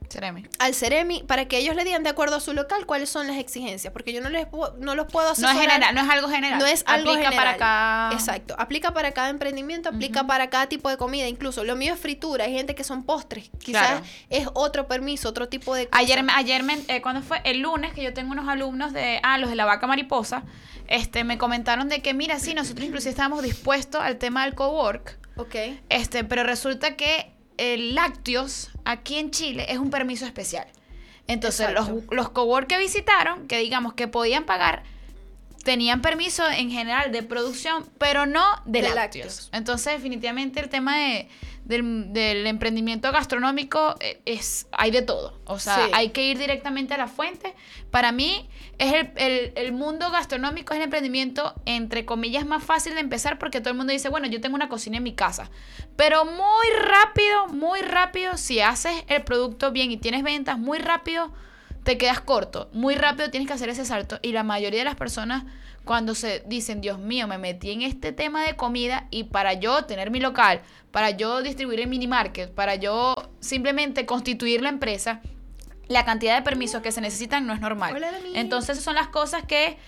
[0.09, 0.45] Ceremi.
[0.59, 3.37] al Ceremi para que ellos le digan de acuerdo a su local cuáles son las
[3.37, 5.55] exigencias, porque yo no les pu- no los puedo No asesorar.
[5.57, 6.59] es general, no es algo general.
[6.59, 8.13] No es algo Aplica para cada.
[8.13, 12.01] Exacto, aplica para cada emprendimiento, aplica para cada tipo de comida, incluso lo mío es
[12.01, 14.05] fritura, hay gente que son postres, quizás Claro.
[14.31, 16.01] es otro permiso, otro tipo de cosa.
[16.01, 19.39] Ayer, ayer me, eh, cuando fue el lunes, que yo tengo unos alumnos de, ah,
[19.39, 20.43] los de la vaca mariposa,
[20.87, 25.19] este, me comentaron de que, mira, sí, nosotros inclusive estábamos dispuestos al tema del cowork,
[25.37, 25.55] Ok,
[25.89, 30.67] este, pero resulta que el lácteos aquí en Chile es un permiso especial.
[31.27, 34.83] Entonces, los, los cowork que visitaron, que digamos que podían pagar,
[35.63, 38.97] tenían permiso en general de producción, pero no de, De lácteos.
[38.97, 39.51] lácteos.
[39.53, 41.29] Entonces, definitivamente el tema de,
[41.69, 45.39] del, del emprendimiento gastronómico eh, es hay de todo.
[45.45, 45.91] O sea, Sí.
[45.95, 47.55] hay que ir directamente a la fuente.
[47.91, 48.49] Para mí,
[48.79, 53.39] es el, el- el mundo gastronómico es el emprendimiento, entre comillas, más fácil de empezar
[53.39, 55.51] porque todo el mundo dice, bueno, yo tengo una cocina en mi casa.
[55.97, 61.33] Pero muy rápido, muy rápido, si haces el producto bien y tienes ventas, muy rápido
[61.89, 62.69] te quedas corto.
[62.75, 64.19] Muy rápido tienes que hacer ese salto.
[64.21, 65.45] Y la mayoría de las personas,
[65.87, 69.87] cuando se dicen, Dios mío, me metí en este tema de comida y para yo
[69.87, 70.61] tener mi local,
[70.91, 75.23] para yo distribuir el mini market, para yo simplemente constituir la empresa,
[75.87, 78.05] la cantidad de permisos que se necesitan no es normal.
[78.35, 79.79] Entonces, esas son las cosas que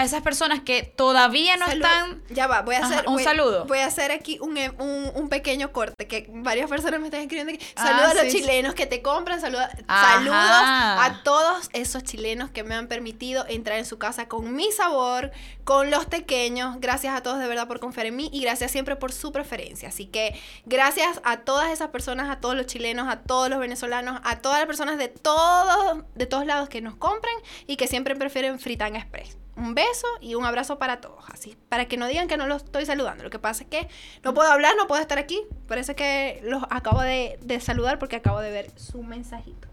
[0.00, 1.84] a esas personas que todavía no Salud.
[1.84, 2.22] están.
[2.30, 3.64] Ya va, voy a Ajá, hacer un voy- saludo.
[3.66, 7.20] Voy a hacer aquí un, em- un, un pequeño corte que varias personas me están
[7.22, 7.64] escribiendo aquí.
[7.76, 8.40] Ah, Saludos a los sí, sí.
[8.40, 13.78] chilenos que te compran, saluda- saludos a todos esos chilenos que me han permitido entrar
[13.78, 15.32] en su casa con mi sabor,
[15.64, 16.76] con los pequeños.
[16.80, 19.88] Gracias a todos de verdad por confiar en mí y gracias siempre por su preferencia.
[19.88, 24.20] Así que gracias a todas esas personas, a todos los chilenos, a todos los venezolanos,
[24.24, 27.34] a todas las personas de todos de todos lados que nos compran
[27.66, 29.36] y que siempre prefieren Fritan Express.
[29.58, 32.62] Un beso y un abrazo para todos, así, para que no digan que no los
[32.62, 33.24] estoy saludando.
[33.24, 33.88] Lo que pasa es que
[34.22, 38.16] no puedo hablar, no puedo estar aquí, es que los acabo de, de saludar porque
[38.16, 39.68] acabo de ver su mensajito.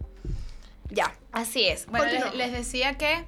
[0.89, 1.13] Ya.
[1.31, 1.85] Así es.
[1.87, 3.25] Bueno, les decía que.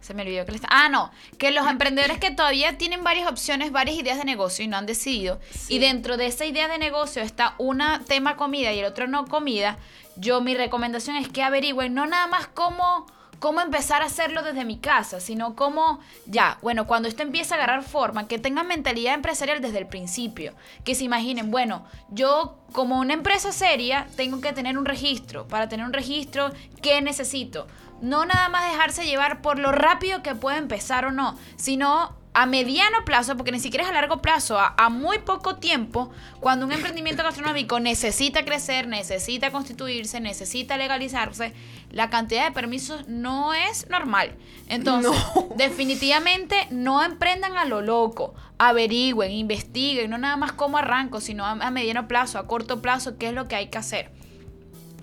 [0.00, 0.62] Se me olvidó que les.
[0.68, 1.10] Ah, no.
[1.38, 4.86] Que los emprendedores que todavía tienen varias opciones, varias ideas de negocio y no han
[4.86, 5.40] decidido.
[5.50, 5.74] Sí.
[5.74, 9.26] Y dentro de esa idea de negocio está una tema comida y el otro no
[9.26, 9.78] comida.
[10.16, 13.06] Yo, mi recomendación es que averigüen no nada más cómo.
[13.40, 17.58] Cómo empezar a hacerlo desde mi casa, sino cómo, ya, bueno, cuando esto empieza a
[17.58, 23.00] agarrar forma, que tengan mentalidad empresarial desde el principio, que se imaginen, bueno, yo como
[23.00, 27.66] una empresa seria tengo que tener un registro, para tener un registro, ¿qué necesito?
[28.00, 32.46] no nada más dejarse llevar por lo rápido que puede empezar o no, sino a
[32.46, 36.64] mediano plazo, porque ni siquiera es a largo plazo, a, a muy poco tiempo, cuando
[36.64, 41.52] un emprendimiento gastronómico necesita crecer, necesita constituirse, necesita legalizarse,
[41.90, 44.36] la cantidad de permisos no es normal.
[44.68, 45.12] Entonces,
[45.56, 51.52] definitivamente no emprendan a lo loco, averigüen, investiguen, no nada más cómo arranco, sino a,
[51.52, 54.12] a mediano plazo, a corto plazo, qué es lo que hay que hacer.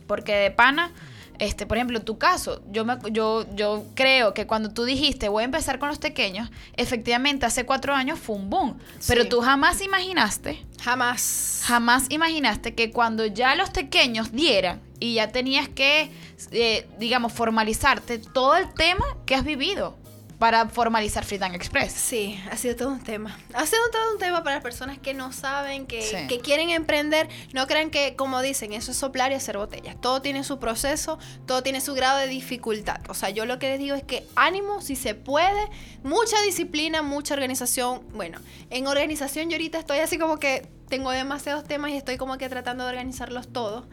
[0.07, 0.91] Porque de pana,
[1.39, 5.29] este, por ejemplo, en tu caso, yo, me, yo, yo creo que cuando tú dijiste
[5.29, 8.77] voy a empezar con los pequeños, efectivamente hace cuatro años fue un boom.
[9.07, 11.63] Pero tú jamás imaginaste, Jamás.
[11.65, 16.11] jamás imaginaste que cuando ya los pequeños dieran y ya tenías que,
[16.51, 19.95] eh, digamos, formalizarte todo el tema que has vivido.
[20.39, 21.93] Para formalizar Fritan Express.
[21.93, 23.35] Sí, ha sido todo un tema.
[23.53, 26.27] Ha sido todo un tema para las personas que no saben, que, Sí.
[26.27, 27.27] que quieren emprender.
[27.53, 29.99] No crean que, como dicen, eso es soplar y hacer botellas.
[29.99, 31.17] Todo tiene su proceso,
[31.47, 33.01] todo tiene su grado de dificultad.
[33.09, 35.69] O sea, yo lo que les digo es que ánimo, si se puede,
[36.03, 38.01] mucha disciplina, mucha organización.
[38.13, 42.37] Bueno, en organización yo ahorita estoy así como que tengo demasiados temas y estoy como
[42.37, 43.85] que tratando de organizarlos todos.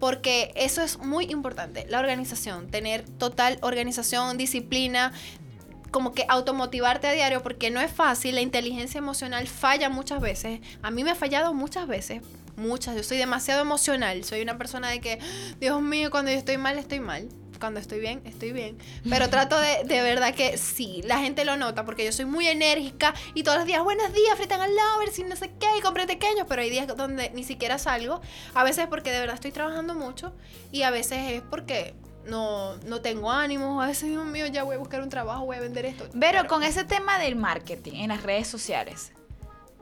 [0.00, 5.12] Porque eso es muy importante, la organización, tener total organización, disciplina,
[5.94, 10.58] como que automotivarte a diario porque no es fácil, la inteligencia emocional falla muchas veces.
[10.82, 12.20] A mí me ha fallado muchas veces,
[12.56, 12.96] muchas.
[12.96, 15.20] Yo soy demasiado emocional, soy una persona de que,
[15.60, 17.28] Dios mío, cuando yo estoy mal, estoy mal.
[17.60, 18.76] Cuando estoy bien, estoy bien.
[19.08, 22.48] Pero trato de, de verdad que sí, la gente lo nota porque yo soy muy
[22.48, 25.80] enérgica y todos los días, buenos días, fritan al lover, sin no sé qué, y
[25.80, 28.20] compré pequeños, pero hay días donde ni siquiera salgo.
[28.52, 30.34] A veces porque de verdad estoy trabajando mucho
[30.72, 31.94] y a veces es porque
[32.26, 33.82] no, no tengo ánimos.
[33.82, 36.06] A veces, Dios mío, ya voy a buscar un trabajo, voy a vender esto.
[36.18, 39.12] Pero con ese tema del marketing en las redes sociales,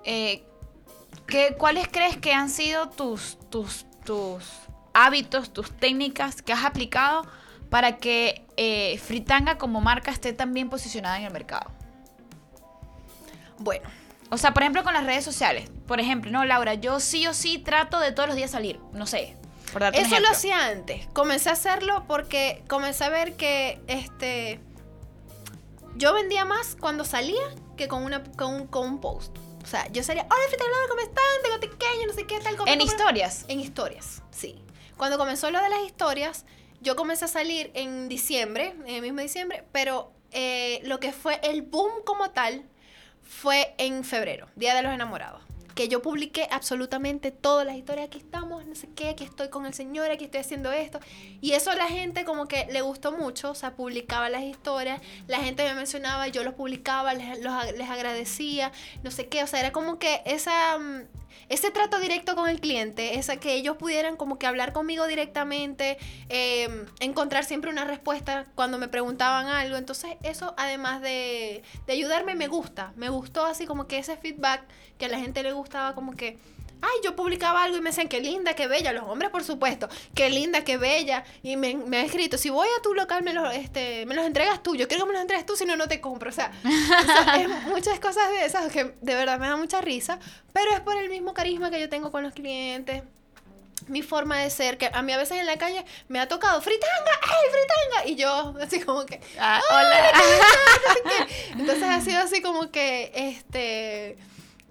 [0.04, 0.44] eh,
[1.26, 4.44] ¿qué, ¿cuáles crees que han sido tus, tus, tus
[4.94, 7.26] hábitos, tus técnicas que has aplicado
[7.70, 11.70] para que eh, Fritanga como marca esté tan bien posicionada en el mercado?
[13.58, 13.88] Bueno,
[14.30, 15.70] O sea, por ejemplo, con las redes sociales.
[15.86, 18.80] Por ejemplo, no, Laura, yo sí o sí trato de todos los días salir.
[18.92, 19.36] No sé,
[19.72, 21.06] por darte un Eso lo hacía antes.
[21.12, 24.60] Comencé a hacerlo porque comencé a ver que este
[25.96, 27.42] yo vendía más cuando salía
[27.76, 29.36] que con una con un, con un post.
[29.62, 31.24] O sea, yo salía, hola Fritanglar, ¿cómo están?
[31.42, 32.52] Tengo pequeño, no sé qué tal.
[32.52, 32.82] En compra".
[32.82, 33.44] historias.
[33.48, 34.62] En historias, sí.
[34.96, 36.44] Cuando comenzó lo de las historias,
[36.80, 41.40] yo comencé a salir en diciembre, en el mismo diciembre, pero eh, lo que fue
[41.42, 42.64] el boom como tal
[43.22, 45.42] fue en febrero, Día de los Enamorados.
[45.74, 48.06] Que yo publiqué absolutamente todas las historias.
[48.06, 51.00] Aquí estamos, no sé qué, aquí estoy con el señor, aquí estoy haciendo esto.
[51.40, 53.50] Y eso a la gente como que le gustó mucho.
[53.50, 58.72] O sea, publicaba las historias, la gente me mencionaba, yo los publicaba, les, les agradecía,
[59.02, 59.42] no sé qué.
[59.42, 61.02] O sea, era como que esa, mm,
[61.48, 65.98] ese trato directo con el cliente, esa que ellos pudieran como que hablar conmigo directamente,
[66.28, 69.76] eh, encontrar siempre una respuesta cuando me preguntaban algo.
[69.76, 74.62] Entonces eso además de, de ayudarme me gusta, me gustó así como que ese feedback
[74.98, 76.38] que a la gente le gustaba como que...
[76.82, 78.92] Ay, yo publicaba algo y me decían, qué linda, qué bella.
[78.92, 81.24] Los hombres, por supuesto, qué linda, qué bella.
[81.42, 84.26] Y me, me han escrito, si voy a tu local, me los, este, me los
[84.26, 84.74] entregas tú.
[84.74, 86.28] Yo quiero que me los entregues tú, si no, no te compro.
[86.30, 86.50] O sea,
[87.38, 90.18] es muchas cosas de esas que de verdad me da mucha risa.
[90.52, 93.04] Pero es por el mismo carisma que yo tengo con los clientes.
[93.88, 96.60] Mi forma de ser, que a mí a veces en la calle me ha tocado,
[96.62, 98.08] fritanga, ¡ay, fritanga!
[98.08, 100.12] Y yo, así como que, Ah, hola.
[101.58, 104.16] entonces ha sido así como que, este,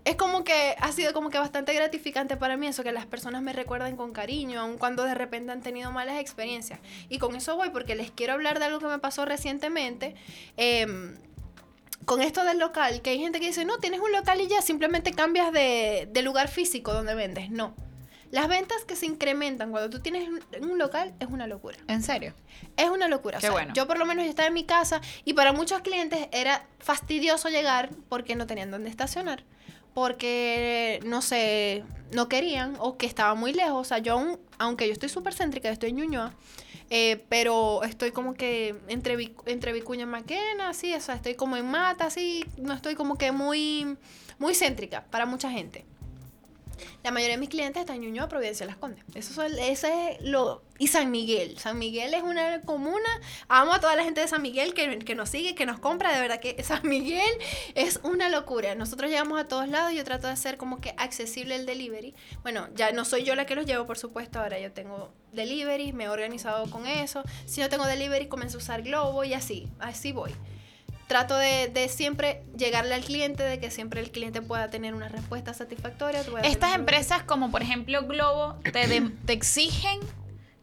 [0.04, 3.42] es como que ha sido como que bastante gratificante para mí eso, que las personas
[3.42, 6.80] me recuerden con cariño, aun cuando de repente han tenido malas experiencias.
[7.10, 10.16] Y con eso voy, porque les quiero hablar de algo que me pasó recientemente.
[10.58, 11.16] em,
[12.06, 14.62] con esto del local, que hay gente que dice, no, tienes un local y ya
[14.64, 17.52] simplemente cambias de, de lugar físico donde vendes.
[17.52, 17.76] No.
[18.32, 20.28] Las ventas que se incrementan cuando tú tienes
[20.62, 21.78] un- local es una locura.
[21.88, 22.34] ¿En serio?
[22.76, 23.38] Es una locura.
[23.40, 23.74] Qué o sea, bueno.
[23.76, 27.90] Yo por lo menos estaba en mi casa y para muchos clientes era fastidioso llegar
[28.10, 29.44] porque no tenían dónde estacionar.
[29.94, 33.82] Porque, no sé, no querían o que estaba muy lejos.
[33.82, 36.34] O sea, yo aunque yo estoy súper céntrica, estoy en Ñuñoa,
[36.92, 41.58] eh, pero estoy como que entre, entre Vicuña y Maquena, así, o sea, estoy como
[41.58, 43.98] en Mata, así, no estoy como que muy,
[44.38, 45.84] muy céntrica para mucha gente.
[47.04, 49.04] La mayoría de mis clientes están en Ñuñoa, Providencia, Las Condes.
[49.16, 50.64] Eso son- ese es lo...
[50.80, 51.60] Y San Miguel.
[51.60, 53.08] San Miguel es una comuna.
[53.48, 56.12] Amo a toda la gente de San Miguel que, que nos sigue, que nos compra.
[56.14, 57.30] De verdad que San Miguel
[57.76, 58.74] es una locura.
[58.76, 59.94] Nosotros llegamos a todos lados.
[59.94, 62.16] Yo trato de hacer como que accesible el delivery.
[62.42, 64.40] Bueno, ya no soy yo la que los llevo, por supuesto.
[64.40, 67.22] Ahora yo tengo delivery, me he organizado con eso.
[67.46, 69.68] Si no tengo delivery, comienzo a usar Globo y así.
[69.80, 70.34] Así voy
[71.12, 75.10] trato de, de siempre llegarle al cliente, de que siempre el cliente pueda tener una
[75.10, 76.24] respuesta satisfactoria.
[76.42, 80.00] Estas empresas como por ejemplo Globo te, de- te exigen,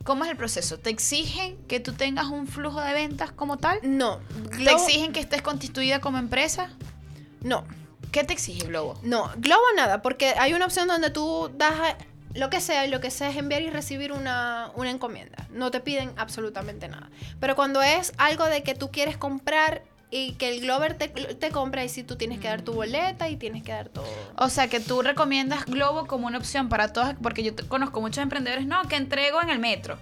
[0.04, 0.78] ¿cómo es el proceso?
[0.78, 3.78] ¿Te exigen que tú tengas un flujo de ventas como tal?
[3.82, 4.20] No,
[4.56, 6.70] ¿Te exigen que estés constituida como empresa?
[7.42, 7.66] no,
[8.10, 8.98] ¿Qué te exige Globo?
[9.02, 11.94] no, Globo nada, porque hay una opción donde tú das
[12.34, 15.46] lo que sea y lo que sea es enviar y recibir una, una encomienda.
[15.50, 17.10] No te piden absolutamente nada.
[17.38, 21.50] Pero cuando es algo de que tú quieres comprar y que el Glover te, te
[21.50, 24.06] compra y si tú tienes que dar tu boleta y tienes que dar todo.
[24.36, 28.22] O sea, que tú recomiendas Globo como una opción para todas, porque yo conozco muchos
[28.22, 29.98] emprendedores, no, que entrego en el metro.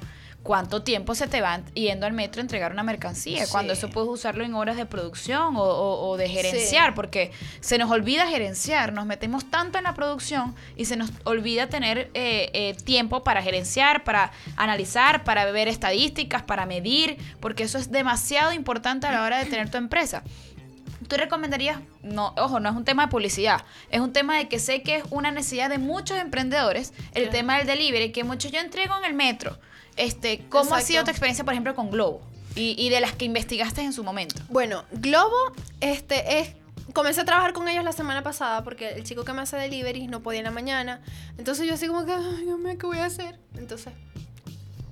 [0.47, 3.45] ¿Cuánto tiempo se te va yendo al metro a entregar una mercancía?
[3.45, 3.51] Sí.
[3.51, 6.93] Cuando eso puedes usarlo en horas de producción o, o- o de gerenciar, Sí.
[6.95, 11.67] porque se nos olvida gerenciar, nos metemos tanto en la producción y se nos olvida
[11.69, 17.77] tener eh, eh, tiempo para gerenciar, para analizar, para ver estadísticas, para medir, porque eso
[17.79, 20.23] es demasiado importante a la hora de tener tu empresa.
[21.09, 24.59] tú recomendarías, no, ojo, no es un tema de publicidad, es un tema de que
[24.59, 27.31] sé que es una necesidad de muchos emprendedores, el Claro.
[27.31, 29.57] tema del delivery, que muchos yo entrego en el metro.
[29.97, 32.21] Este, ¿Cómo ha sido tu experiencia, por ejemplo, con Globo?
[32.55, 34.41] Y, y de las que investigaste en su momento.
[34.49, 36.55] Bueno, Globo, este es.
[36.93, 40.07] Comencé a trabajar con ellos la semana pasada porque el chico que me hace delivery
[40.07, 41.03] no podía en la mañana.
[41.37, 43.39] Entonces yo así como que, ay, Dios mío, ¿qué voy a hacer?
[43.57, 43.93] Entonces,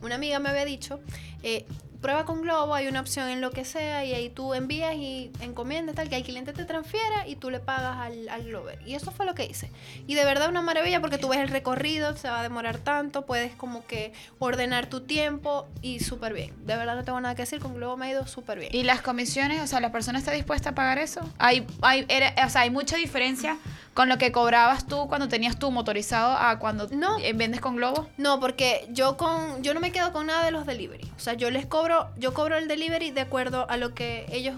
[0.02, 1.00] una amiga me había dicho,
[1.42, 1.64] eh,
[2.04, 5.30] prueba con Globo, hay una opción en lo que sea y ahí tú envías y
[5.40, 8.78] encomiendas tal, que el cliente te transfiera y tú le pagas al, al Glover.
[8.84, 9.70] Y eso fue lo que hice.
[10.06, 13.24] Y de verdad una maravilla porque tú ves el recorrido, se va a demorar tanto,
[13.24, 16.52] puedes como que ordenar tu tiempo y súper bien.
[16.66, 18.70] De verdad no tengo nada que decir, con Globo me ha ido súper bien.
[18.74, 19.62] ¿Y las comisiones?
[19.62, 21.20] O sea, ¿la persona está dispuesta a pagar eso?
[21.38, 23.56] Hay, hay, era- o sea, hay mucha diferencia
[23.94, 27.18] con lo que cobrabas tú cuando tenías tu motorizado a cuando No.
[27.20, 28.08] eh, vendes con Globo.
[28.16, 31.10] No, porque yo con yo no me quedo con nada de los delivery.
[31.16, 34.56] O sea, yo les cobro, yo cobro el delivery de acuerdo a lo que ellos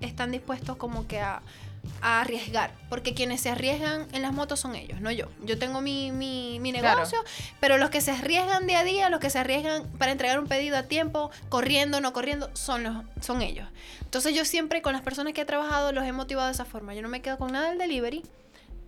[0.00, 1.40] están dispuestos como que a,
[2.00, 2.72] a arriesgar.
[2.88, 5.26] Porque quienes se arriesgan en las motos son ellos, no yo.
[5.44, 6.96] Yo tengo mi, mi, mi Claro.
[6.96, 7.18] negocio,
[7.60, 10.46] pero los que se arriesgan día a día, los que se arriesgan para entregar un
[10.46, 13.68] pedido a tiempo, corriendo, no corriendo, son, los, son ellos.
[14.02, 16.94] Entonces yo siempre con las personas que he trabajado los he motivado de esa forma.
[16.94, 18.22] Yo no me quedo con nada del delivery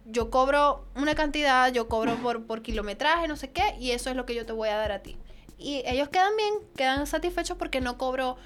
[0.07, 4.17] yo cobro una cantidad, yo cobro por, por kilometraje, no sé qué, y eso es
[4.17, 5.17] lo que yo te voy a dar a ti.
[5.59, 8.37] Y ellos quedan bien, quedan satisfechos porque no cobro,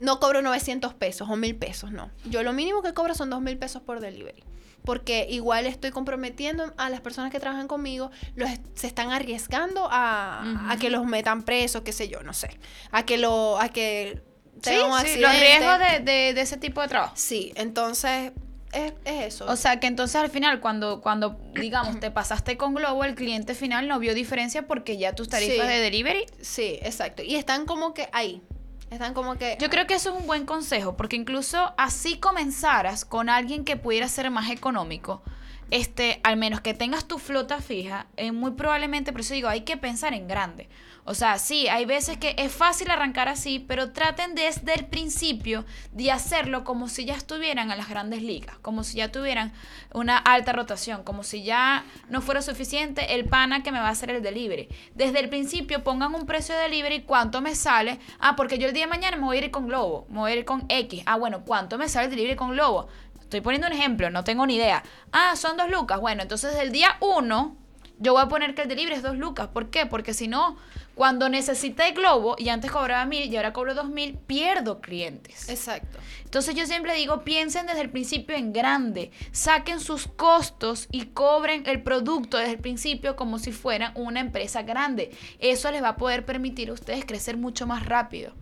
[0.00, 2.10] no cobro 900 pesos o 1000 pesos, no.
[2.26, 4.44] Yo lo mínimo que cobro son 2000 pesos por delivery.
[4.84, 10.70] Porque igual estoy comprometiendo a las personas que trabajan conmigo, los, se están arriesgando a,
[10.70, 12.58] a que los metan presos, qué sé yo, no sé.
[12.92, 14.22] A que lo, a que
[14.62, 17.12] Sí, los riesgos de, de- de ese tipo de trabajo.
[17.16, 18.32] Sí, entonces
[18.72, 19.46] es, es eso.
[19.46, 23.54] O sea, que entonces al final, cuando, cuando digamos, te pasaste con Globo, el cliente
[23.54, 25.72] final no vio diferencia porque ya tus tarifas Sí.
[25.72, 26.26] de delivery.
[26.40, 27.22] Sí, exacto.
[27.22, 28.42] Y están como que ahí.
[28.90, 29.56] Están como que.
[29.60, 33.76] Yo creo que eso es un buen consejo, porque incluso así comenzaras con alguien que
[33.76, 35.22] pudiera ser más económico,
[35.70, 39.62] este, al menos que tengas tu flota fija, eh, muy probablemente, por eso digo, hay
[39.62, 40.68] que pensar en grande.
[41.10, 45.64] O sea, sí, hay veces que es fácil arrancar así, pero traten desde el principio
[45.92, 49.54] de hacerlo como si ya estuvieran en las grandes ligas, como si ya tuvieran
[49.94, 53.92] una alta rotación, como si ya no fuera suficiente el pana que me va a
[53.92, 54.68] hacer el delivery.
[54.94, 58.00] Desde el principio pongan un precio de delivery, cuánto me sale.
[58.18, 60.32] Ah, porque yo el día de mañana me voy a ir con Globo, me voy
[60.32, 61.02] a ir con X.
[61.06, 62.88] Ah, bueno, ¿cuánto me sale el delivery con Globo?
[63.28, 64.82] Estoy poniendo un ejemplo, no tengo ni idea.
[65.12, 66.00] Ah, son dos lucas.
[66.00, 67.58] Bueno, entonces el día uno
[67.98, 69.48] yo voy a poner que el delivery es dos lucas.
[69.48, 69.84] ¿Por qué?
[69.84, 70.56] Porque si no,
[70.94, 75.50] cuando necesité Globo y antes cobraba mil y ahora cobro dos mil, pierdo clientes.
[75.50, 75.98] Exacto.
[76.24, 81.64] Entonces yo siempre digo, piensen desde el principio en grande, saquen sus costos y cobren
[81.66, 85.10] el producto desde el principio como si fueran una empresa grande.
[85.38, 88.32] Eso les va a poder permitir a ustedes crecer mucho más rápido.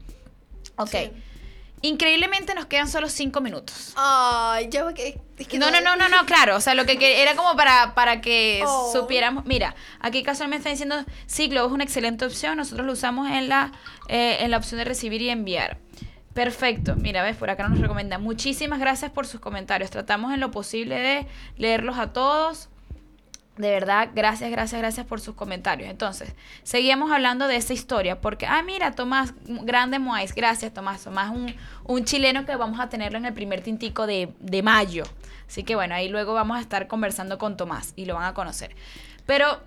[0.76, 0.90] Ok.
[0.90, 1.10] Sí.
[1.82, 3.92] Increíblemente nos quedan solo cinco minutos.
[3.96, 5.20] Ay, ya que.
[5.38, 6.56] es que No, no, no, no, no, claro.
[6.56, 8.90] O sea, lo que, que- era como para, para que Oh.
[8.92, 9.44] supiéramos.
[9.44, 10.96] Mira, aquí casual me está diciendo,
[11.26, 12.56] sí, Globo es una excelente opción.
[12.56, 13.72] Nosotros lo usamos en la,
[14.08, 15.78] eh, en la opción de recibir y enviar.
[16.32, 16.96] Perfecto.
[16.96, 18.18] Mira, ves, por acá nos recomienda.
[18.18, 19.90] Muchísimas gracias por sus comentarios.
[19.90, 22.68] Tratamos en lo posible de leerlos a todos.
[23.56, 25.88] De verdad, gracias, gracias, gracias por sus comentarios.
[25.88, 31.30] Entonces, seguíamos hablando de esa historia, porque, ah, mira, Tomás, grande Moais, gracias Tomás, Tomás,
[31.30, 31.54] un,
[31.84, 35.04] un chileno que vamos a tenerlo en el primer tintico de, de mayo.
[35.48, 38.34] Así que bueno, ahí luego vamos a estar conversando con Tomás y lo van a
[38.34, 38.76] conocer.
[39.24, 39.60] Pero,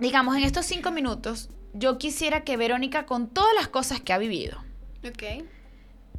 [0.00, 4.18] digamos, en estos cinco minutos, yo quisiera que Verónica, con todas las cosas que ha
[4.18, 4.58] vivido,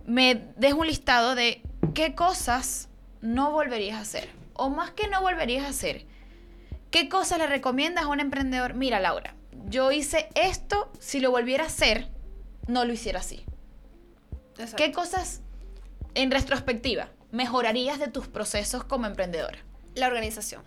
[0.05, 1.61] me des un listado de
[1.93, 2.89] qué cosas
[3.21, 4.29] no volverías a hacer.
[4.53, 6.05] O más que no volverías a hacer,
[6.91, 8.73] ¿qué cosas le recomiendas a un emprendedor?
[8.73, 9.35] Mira, Laura,
[9.67, 12.09] yo hice esto, si lo volviera a hacer,
[12.67, 13.45] no lo hiciera así.
[14.57, 14.77] Exacto.
[14.77, 15.41] ¿Qué cosas,
[16.13, 19.59] en retrospectiva, mejorarías de tus procesos como emprendedora?
[19.95, 20.63] La organización.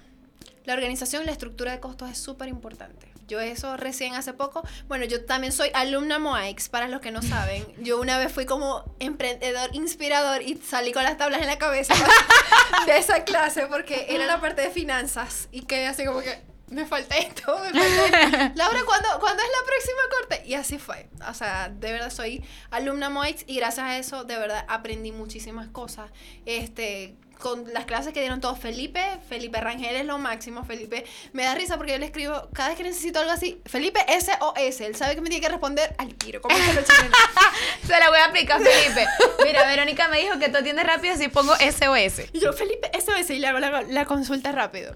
[0.65, 3.08] La organización y la estructura de costos es súper importante.
[3.29, 7.21] Yo eso recién hace poco, bueno, yo también soy alumna MOAX, para los que no
[7.21, 7.67] saben.
[7.79, 11.95] Yo una vez fui como emprendedor inspirador y salí con las tablas en la cabeza
[12.87, 16.85] de esa clase porque era la parte de finanzas y quedé así como que me
[16.85, 18.53] falta esto, me falta esto.
[18.57, 20.43] Laura, ¿cuándo, ¿cuándo es la próxima corte?
[20.47, 21.09] Y así fue.
[21.29, 25.69] O sea, de verdad soy alumna MOAX y gracias a eso de verdad aprendí muchísimas
[25.69, 26.11] cosas.
[26.45, 31.45] Este, con las clases que dieron todos Felipe, Felipe Rangel es lo máximo, Felipe me
[31.45, 34.97] da risa porque yo le escribo cada vez que necesito algo así, Felipe SOS, él
[34.97, 36.83] sabe que me tiene que responder al tiro, como que lo.
[37.87, 39.07] Se la voy a aplicar, Felipe.
[39.45, 42.29] Mira, Verónica me dijo que tú atiendes rápido si pongo SOS.
[42.33, 44.95] Y yo, Felipe SOS, y le hago la, la consulta rápido.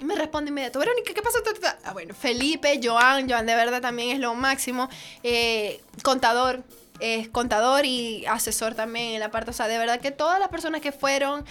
[0.00, 1.38] Y me responde inmediato, Verónica, ¿qué pasó?
[1.84, 4.88] Ah, bueno, Felipe, Joan, Joan de verdad también es lo máximo.
[5.24, 6.62] Eh, contador,
[7.00, 10.48] es contador y asesor también en la parte, o sea, de verdad que todas las
[10.48, 11.44] personas que fueron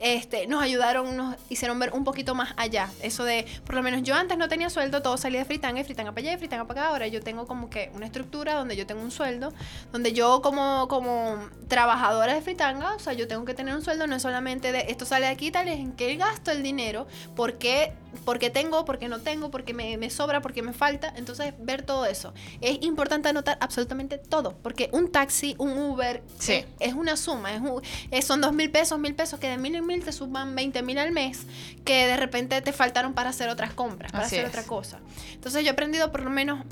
[0.00, 2.90] este, nos ayudaron, nos hicieron ver un poquito más allá.
[3.02, 5.84] Eso de, por lo menos yo antes no tenía sueldo, todo salía de fritanga y
[5.84, 6.90] fritanga para allá y fritanga para acá.
[6.90, 9.52] Ahora yo tengo como que una estructura donde yo tengo un sueldo,
[9.92, 11.38] donde yo como, como
[11.68, 14.86] trabajadora de fritanga, o sea, yo tengo que tener un sueldo, no es solamente de
[14.88, 17.92] esto sale de aquí, tal, es en qué gasto el dinero, por qué,
[18.24, 21.12] porque tengo, porque no tengo, porque me, me sobra, porque me falta.
[21.16, 22.32] Entonces, ver todo eso.
[22.60, 26.64] Es importante anotar absolutamente todo, porque un taxi, un Uber, Sí.
[26.80, 29.74] es, una suma, es un- es- son dos mil pesos, mil pesos, que de mil
[29.74, 31.46] en mil te suman 20 mil al mes,
[31.84, 34.50] que de repente te faltaron para hacer otras compras, para Así hacer es.
[34.50, 34.98] otra cosa.
[35.32, 36.64] Entonces yo he aprendido por lo menos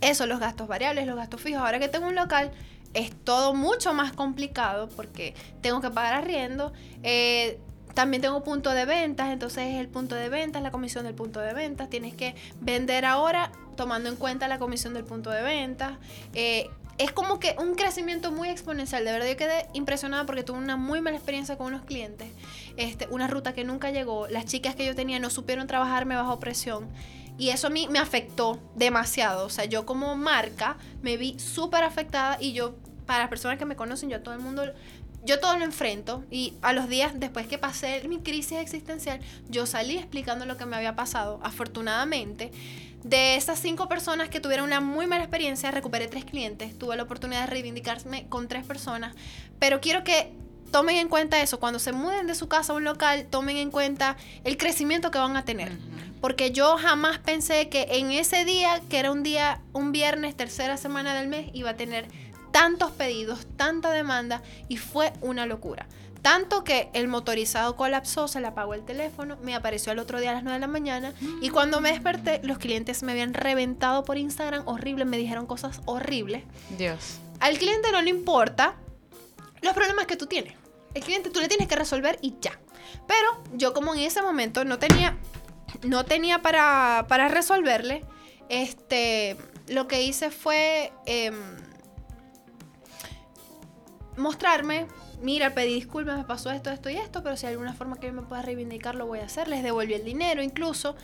[0.00, 1.60] eso, los gastos variables, los gastos fijos.
[1.62, 2.52] Ahora que tengo un local,
[2.94, 6.72] es todo mucho más complicado porque tengo que pagar arriendo.
[7.02, 7.58] eh,
[7.94, 11.54] también tengo punto de ventas, entonces el punto de ventas, la comisión del punto de
[11.54, 11.90] ventas.
[11.90, 15.92] Tienes que vender ahora tomando en cuenta la comisión del punto de ventas.
[16.34, 16.68] Eh,
[16.98, 19.04] es como que un crecimiento muy exponencial.
[19.04, 22.28] De verdad, yo quedé impresionada porque tuve una muy mala experiencia con unos clientes.
[22.76, 24.26] Este, una ruta que nunca llegó.
[24.26, 26.88] Las chicas que yo tenía no supieron trabajarme bajo presión.
[27.38, 29.46] Y eso a mí me afectó demasiado.
[29.46, 32.74] O sea, yo como marca me vi súper afectada y yo,
[33.06, 34.64] para las personas que me conocen, yo a todo el mundo,
[35.24, 36.24] yo todo lo enfrento.
[36.30, 40.66] Y a los días después que pasé mi crisis existencial, yo salí explicando lo que
[40.66, 41.40] me había pasado.
[41.42, 42.52] Afortunadamente,
[43.04, 46.78] de esas cinco personas que tuvieron una muy mala experiencia, recuperé tres clientes.
[46.78, 49.14] Tuve la oportunidad de reivindicarme con tres personas.
[49.58, 50.32] Pero quiero que
[50.70, 51.60] tomen en cuenta eso.
[51.60, 55.18] Cuando se muden de su casa a un local, tomen en cuenta el crecimiento que
[55.18, 55.72] van a tener.
[56.20, 60.76] Porque yo jamás pensé que en ese día, que era un día, un viernes, tercera
[60.76, 62.08] semana del mes, iba a tener
[62.58, 65.86] tantos pedidos, tanta demanda y fue una locura.
[66.22, 70.30] Tanto que el motorizado colapsó, se le apagó el teléfono, me apareció al otro día
[70.30, 74.02] a las 9 de la mañana y cuando me desperté los clientes me habían reventado
[74.02, 76.42] por Instagram horrible, me dijeron cosas horribles.
[76.76, 77.20] Dios.
[77.38, 78.74] Al cliente no le importa
[79.62, 80.54] los problemas que tú tienes.
[80.94, 82.58] El cliente tú le tienes que resolver y ya.
[83.06, 85.16] Pero yo como en ese momento no tenía,
[85.84, 88.04] no tenía para, para resolverle,
[88.48, 89.36] este,
[89.68, 91.67] lo que hice fue em,
[94.18, 94.86] mostrarme,
[95.22, 98.08] mira, pedí disculpas, me pasó esto, esto y esto, pero si hay alguna forma que
[98.08, 99.48] yo me pueda reivindicar, lo voy a hacer.
[99.48, 100.96] Les devolví el dinero incluso.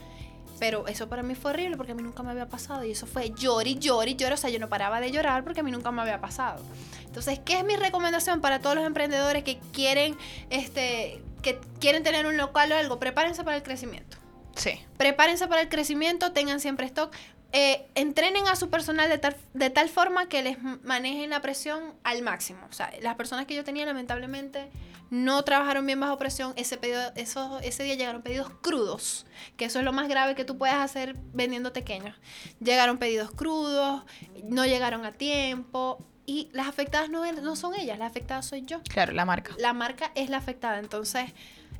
[0.61, 2.85] Pero eso para mí fue horrible porque a mí nunca me había pasado.
[2.85, 4.33] Y eso fue llor y llor y llor.
[4.33, 6.63] O sea, yo no paraba de llorar porque a mí nunca me había pasado.
[7.05, 10.17] Entonces, ¿qué es mi recomendación para todos los emprendedores que quieren,
[10.51, 12.99] este, que quieren tener un local o algo?
[12.99, 14.17] Prepárense para el crecimiento.
[14.57, 14.81] Sí.
[14.97, 17.13] Prepárense para el crecimiento, tengan siempre stock.
[17.57, 21.95] Eh, entrenen a su personal de tal, de tal forma que les manejen la presión
[22.03, 22.59] al máximo.
[22.69, 24.73] O sea, las personas que yo tenía lamentablemente
[25.11, 26.53] no trabajaron bien bajo presión.
[26.57, 29.25] Ese, pedido, eso, ese día llegaron pedidos crudos,
[29.57, 32.17] que eso es lo más grave que tú puedes hacer vendiendo pequeños.
[32.59, 34.03] Llegaron pedidos crudos,
[34.43, 38.83] no llegaron a tiempo y las afectadas no, no son ellas, las afectadas soy yo.
[38.83, 39.55] Claro, la marca.
[39.59, 41.33] La marca es la afectada, entonces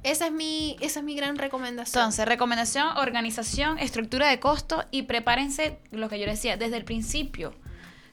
[0.05, 2.03] esa es mi, esa es mi gran recomendación.
[2.03, 7.55] Entonces, recomendación, organización, estructura de costo y prepárense, lo que yo decía, desde el principio.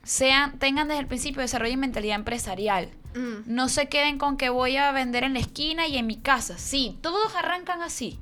[0.03, 2.89] Sean, tengan desde el principio, desarrollen mentalidad empresarial.
[3.13, 3.41] Mm.
[3.45, 6.57] No se queden con que voy a vender en la esquina y en mi casa.
[6.57, 8.19] Sí, todos arrancan así.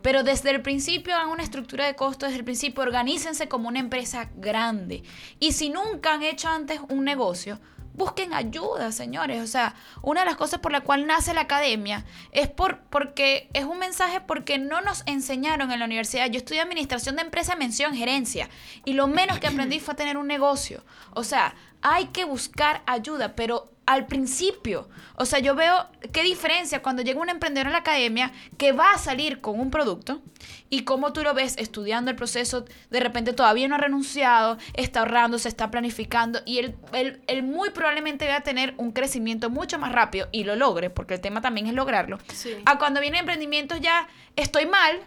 [0.00, 3.80] Pero desde el principio hagan una estructura de costo, desde el principio organícense como una
[3.80, 5.02] empresa grande.
[5.40, 7.58] Y si nunca han hecho antes un negocio,
[7.98, 9.42] busquen ayuda, señores.
[9.42, 13.50] O sea, una de las cosas por la cual nace la academia es por, porque
[13.52, 16.30] es un mensaje porque no nos enseñaron en la universidad.
[16.30, 18.48] Yo estudié administración de empresa, mención, gerencia.
[18.84, 20.84] Y lo menos que aprendí fue tener un negocio.
[21.12, 24.86] O sea, hay que buscar ayuda, pero al principio.
[25.16, 28.92] O sea, yo veo qué diferencia cuando llega un emprendedor a la academia que va
[28.92, 30.20] a salir con un producto
[30.68, 35.00] y cómo tú lo ves estudiando el proceso, de repente todavía no ha renunciado, está
[35.00, 39.48] ahorrando, se está planificando y él, él- él muy probablemente va a tener un crecimiento
[39.48, 42.18] mucho más rápido y lo logre, porque el tema también es lograrlo.
[42.34, 42.56] Sí.
[42.66, 45.00] A cuando viene emprendimientos ya estoy mal,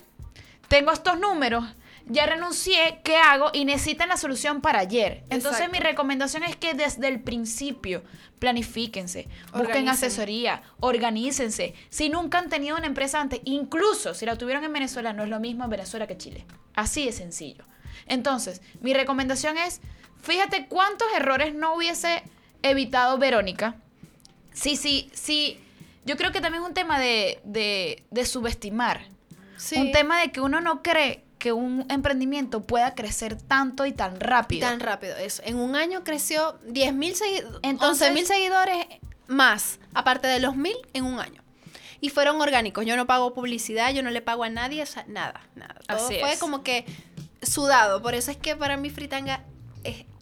[0.68, 1.66] tengo estos números,
[2.12, 3.50] ya renuncié, ¿qué hago?
[3.54, 5.24] Y necesitan la solución para ayer.
[5.30, 5.72] Entonces Exacto.
[5.72, 8.04] mi recomendación es que desde el principio
[8.40, 9.90] planifíquense, busquen Organicen.
[9.90, 11.74] asesoría, organícense.
[11.90, 15.30] Si nunca han tenido una empresa antes, incluso si la tuvieron en Venezuela, no es
[15.30, 16.46] lo mismo en Venezuela que Chile.
[16.74, 17.64] Así de sencillo.
[18.08, 19.80] Entonces, mi recomendación es,
[20.22, 22.24] fíjate cuántos errores no hubiese
[22.64, 23.76] evitado Verónica.
[24.54, 25.60] Sí, sí, sí.
[26.06, 29.06] Yo creo que también es un tema de, de, de subestimar.
[29.56, 29.80] Sí.
[29.80, 34.20] Un tema de que uno no cree que un emprendimiento pueda crecer tanto y tan
[34.20, 34.68] rápido.
[34.70, 35.42] Tan rápido, eso.
[35.44, 38.86] En un año creció 10.000 seguidores, Entonces- 11.000 seguidores
[39.28, 41.42] más, aparte de los 1.000 en un año.
[42.00, 42.86] Y fueron orgánicos.
[42.86, 45.76] Yo no pago publicidad, yo no le pago a nadie, o sea, nada, nada.
[45.88, 46.40] Todo Así fue es.
[46.40, 46.86] como que
[47.42, 48.04] sudado.
[48.04, 49.44] Por eso es que para mí Fritanga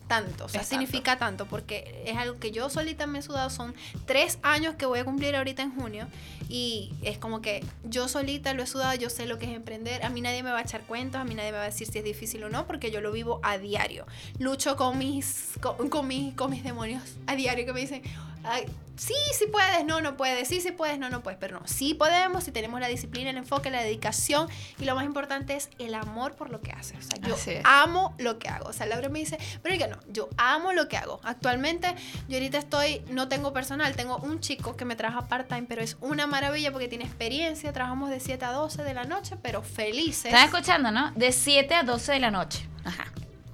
[0.10, 3.49] tanto, o sea, Es significa tanto, porque es algo que yo solita me he sudado,
[3.49, 3.74] son
[4.05, 6.07] tres años que voy a cumplir ahorita en junio,
[6.49, 10.03] y es como que yo solita lo he sudado, yo sé lo que es emprender,
[10.03, 11.88] a mí nadie me va a echar cuentos, a mí nadie me va a decir
[11.88, 14.05] si es difícil o no, porque yo lo vivo a diario,
[14.39, 18.01] lucho con mis, con, con mis, con mis demonios a diario que me dicen,
[18.44, 18.66] "Ay,
[18.96, 21.94] sí, sí puedes, no, no puedes, sí, sí puedes, no, no puedes, pero no, sí
[21.94, 24.48] podemos si tenemos la disciplina, el enfoque, la dedicación
[24.80, 26.98] y lo más importante es el amor por lo que haces.
[26.98, 28.68] O sea, yo Así amo lo que hago.
[28.68, 31.20] O sea, Laura me dice, pero que no, yo amo lo que hago.
[31.24, 31.96] Actualmente
[32.28, 35.98] yo ahorita estoy, no tengo personal, tengo un chico que me trabaja part-time, pero es
[36.02, 40.26] una maravilla porque tiene experiencia, trabajamos de 7 a 12 de la noche, pero felices.
[40.26, 41.12] Están escuchando, ¿no?
[41.12, 42.68] De 7 a 12 de la noche.
[42.84, 43.06] Ajá.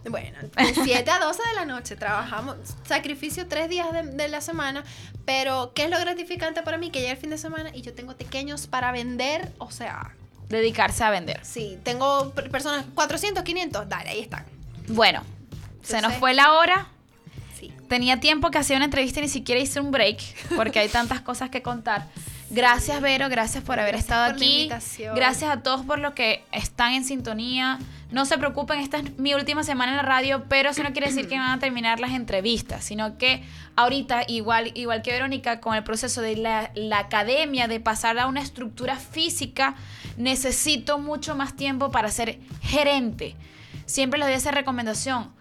[0.10, 2.56] Bueno, de 7 a 12 de la noche trabajamos,
[2.88, 4.84] sacrificio tres días de, de la semana,
[5.26, 6.92] pero ¿qué es lo gratificante para mí?
[6.92, 10.12] Que llega el fin de semana y yo tengo pequeños para vender, o sea,
[10.50, 11.40] Dedicarse a vender.
[11.44, 14.46] sí, tengo per- personas 400, 500, dale, ahí están.
[14.88, 15.24] Bueno,
[15.82, 16.88] se nos fue la hora.
[17.60, 17.72] Sí.
[17.90, 20.20] Tenía tiempo que hacía una entrevista y ni siquiera hice un break
[20.56, 22.06] porque hay tantas cosas que contar.
[22.56, 24.70] Gracias, Vero, gracias por haber Gracias estado por aquí.
[25.14, 27.80] Gracias a todos por lo que están en sintonía.
[28.12, 31.08] No se preocupen, esta es mi última semana en la radio, pero eso no quiere
[31.08, 33.44] decir que van a terminar las entrevistas, sino que
[33.76, 38.28] ahorita, igual, igual que Verónica, con el proceso de la, la academia, de pasar a
[38.28, 39.76] una estructura física,
[40.16, 43.36] necesito mucho más tiempo para ser gerente.
[43.86, 45.35] Siempre les doy esa recomendación.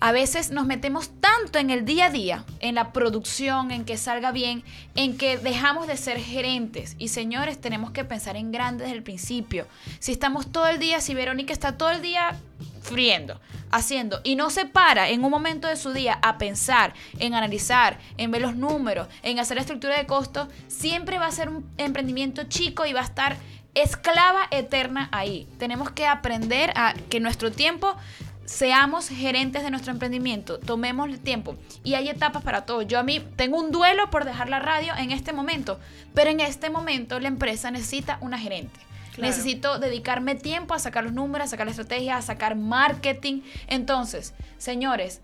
[0.00, 3.96] A veces nos metemos tanto en el día a día, en la producción, en que
[3.96, 4.62] salga bien,
[4.94, 6.94] en que dejamos de ser gerentes.
[6.98, 9.66] Y señores, tenemos que pensar en grande desde el principio.
[10.00, 12.36] Si estamos todo el día, si Verónica está todo el día
[12.82, 13.40] friendo,
[13.70, 17.98] haciendo, y no se para en un momento de su día a pensar, en analizar,
[18.18, 21.66] en ver los números, en hacer la estructura de costos, siempre va a ser un
[21.78, 23.38] emprendimiento chico y va a estar
[23.74, 25.48] esclava eterna ahí.
[25.58, 27.96] Tenemos que aprender a que nuestro tiempo
[28.44, 32.82] seamos gerentes de nuestro emprendimiento, tomemos el tiempo y hay etapas para todo.
[32.82, 35.78] Yo a mí tengo un duelo por dejar la radio en este momento,
[36.14, 38.80] pero en este momento la empresa necesita una gerente.
[39.14, 39.28] Claro.
[39.28, 43.42] Necesito dedicarme tiempo a sacar los números, a sacar la estrategia, a sacar marketing.
[43.68, 45.20] Entonces, señores,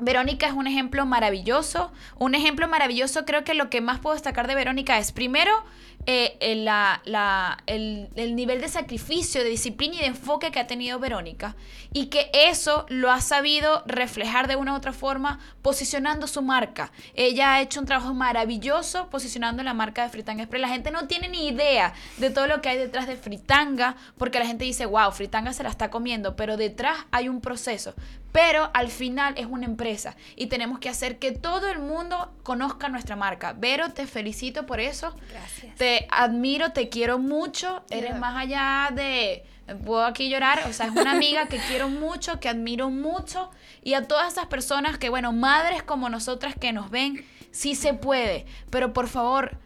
[0.00, 1.92] Verónica es un ejemplo maravilloso.
[2.18, 5.52] Un ejemplo maravilloso, creo que lo que más puedo destacar de Verónica es, primero,
[6.06, 10.60] eh, el, la- la- el- el nivel de sacrificio, de disciplina y de enfoque que
[10.60, 11.56] ha tenido Verónica.
[11.92, 16.92] Y que eso lo ha sabido reflejar de una u otra forma posicionando su marca.
[17.14, 20.60] Ella ha hecho un trabajo maravilloso posicionando la marca de Fritanga Express.
[20.62, 24.38] La gente no tiene ni idea de todo lo que hay detrás de Fritanga, porque
[24.38, 27.94] la gente dice, wow, Fritanga se la está comiendo, pero detrás hay un proceso.
[28.34, 32.88] Pero al final es una empresa y tenemos que hacer que todo el mundo conozca
[32.88, 33.52] nuestra marca.
[33.56, 35.14] Vero, te felicito por eso.
[35.30, 35.76] Gracias.
[35.76, 37.84] Te admiro, te quiero mucho.
[37.90, 39.44] Eres más allá de.
[39.86, 40.64] Puedo aquí llorar.
[40.68, 43.52] O sea, es una amiga que quiero mucho, que admiro mucho.
[43.84, 47.94] Y a todas esas personas que, bueno, madres como nosotras que nos ven, sí se
[47.94, 48.46] puede.
[48.68, 49.58] Pero por favor,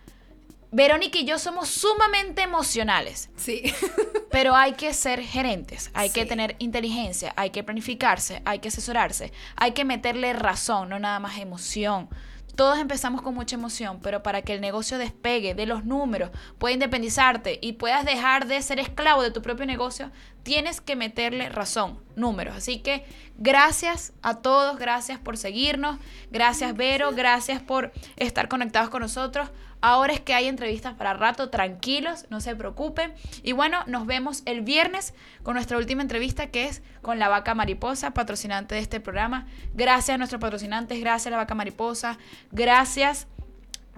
[0.70, 3.30] Verónica y yo somos sumamente emocionales.
[3.36, 3.62] Sí.
[4.30, 9.32] Pero hay que ser gerentes, hay que tener inteligencia, hay que planificarse, hay que asesorarse,
[9.56, 12.08] hay que meterle razón, no nada más emoción.
[12.54, 16.74] Todos empezamos con mucha emoción, pero para que el negocio despegue de los números, pueda
[16.74, 20.10] independizarte y puedas dejar de ser esclavo de tu propio negocio,
[20.42, 22.56] tienes que meterle razón, números.
[22.56, 23.04] Así que
[23.36, 26.00] gracias a todos, gracias por seguirnos,
[26.32, 29.50] gracias Vero, gracias por estar conectados con nosotros.
[29.80, 33.12] Ahora es que hay entrevistas para rato, tranquilos, no se preocupen.
[33.42, 37.54] Y bueno, nos vemos el viernes con nuestra última entrevista que es con la vaca
[37.54, 39.46] mariposa, patrocinante de este programa.
[39.74, 42.18] Gracias a nuestros patrocinantes, gracias a la vaca mariposa,
[42.50, 43.28] gracias.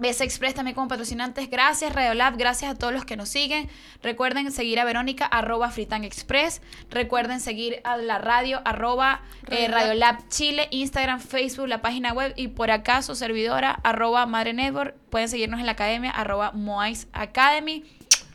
[0.01, 1.49] BS Express también como patrocinantes.
[1.49, 3.69] Gracias Radiolab, gracias a todos los que nos siguen.
[4.01, 6.61] Recuerden seguir a Verónica, arroba Fritang Express.
[6.89, 10.27] Recuerden seguir a la radio, arroba eh, Radiolab.
[10.27, 14.95] Chile, Instagram, Facebook, la página web y por acá su servidora, arroba Madre Network.
[15.11, 17.83] Pueden seguirnos en la academia, arroba Moais Academy.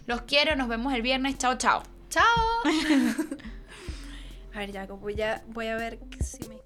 [0.06, 1.36] Los quiero, nos vemos el viernes.
[1.36, 1.82] Chao, chao.
[2.10, 2.24] Chao.
[4.54, 6.65] a ver, Jaco, voy a, voy a ver si me.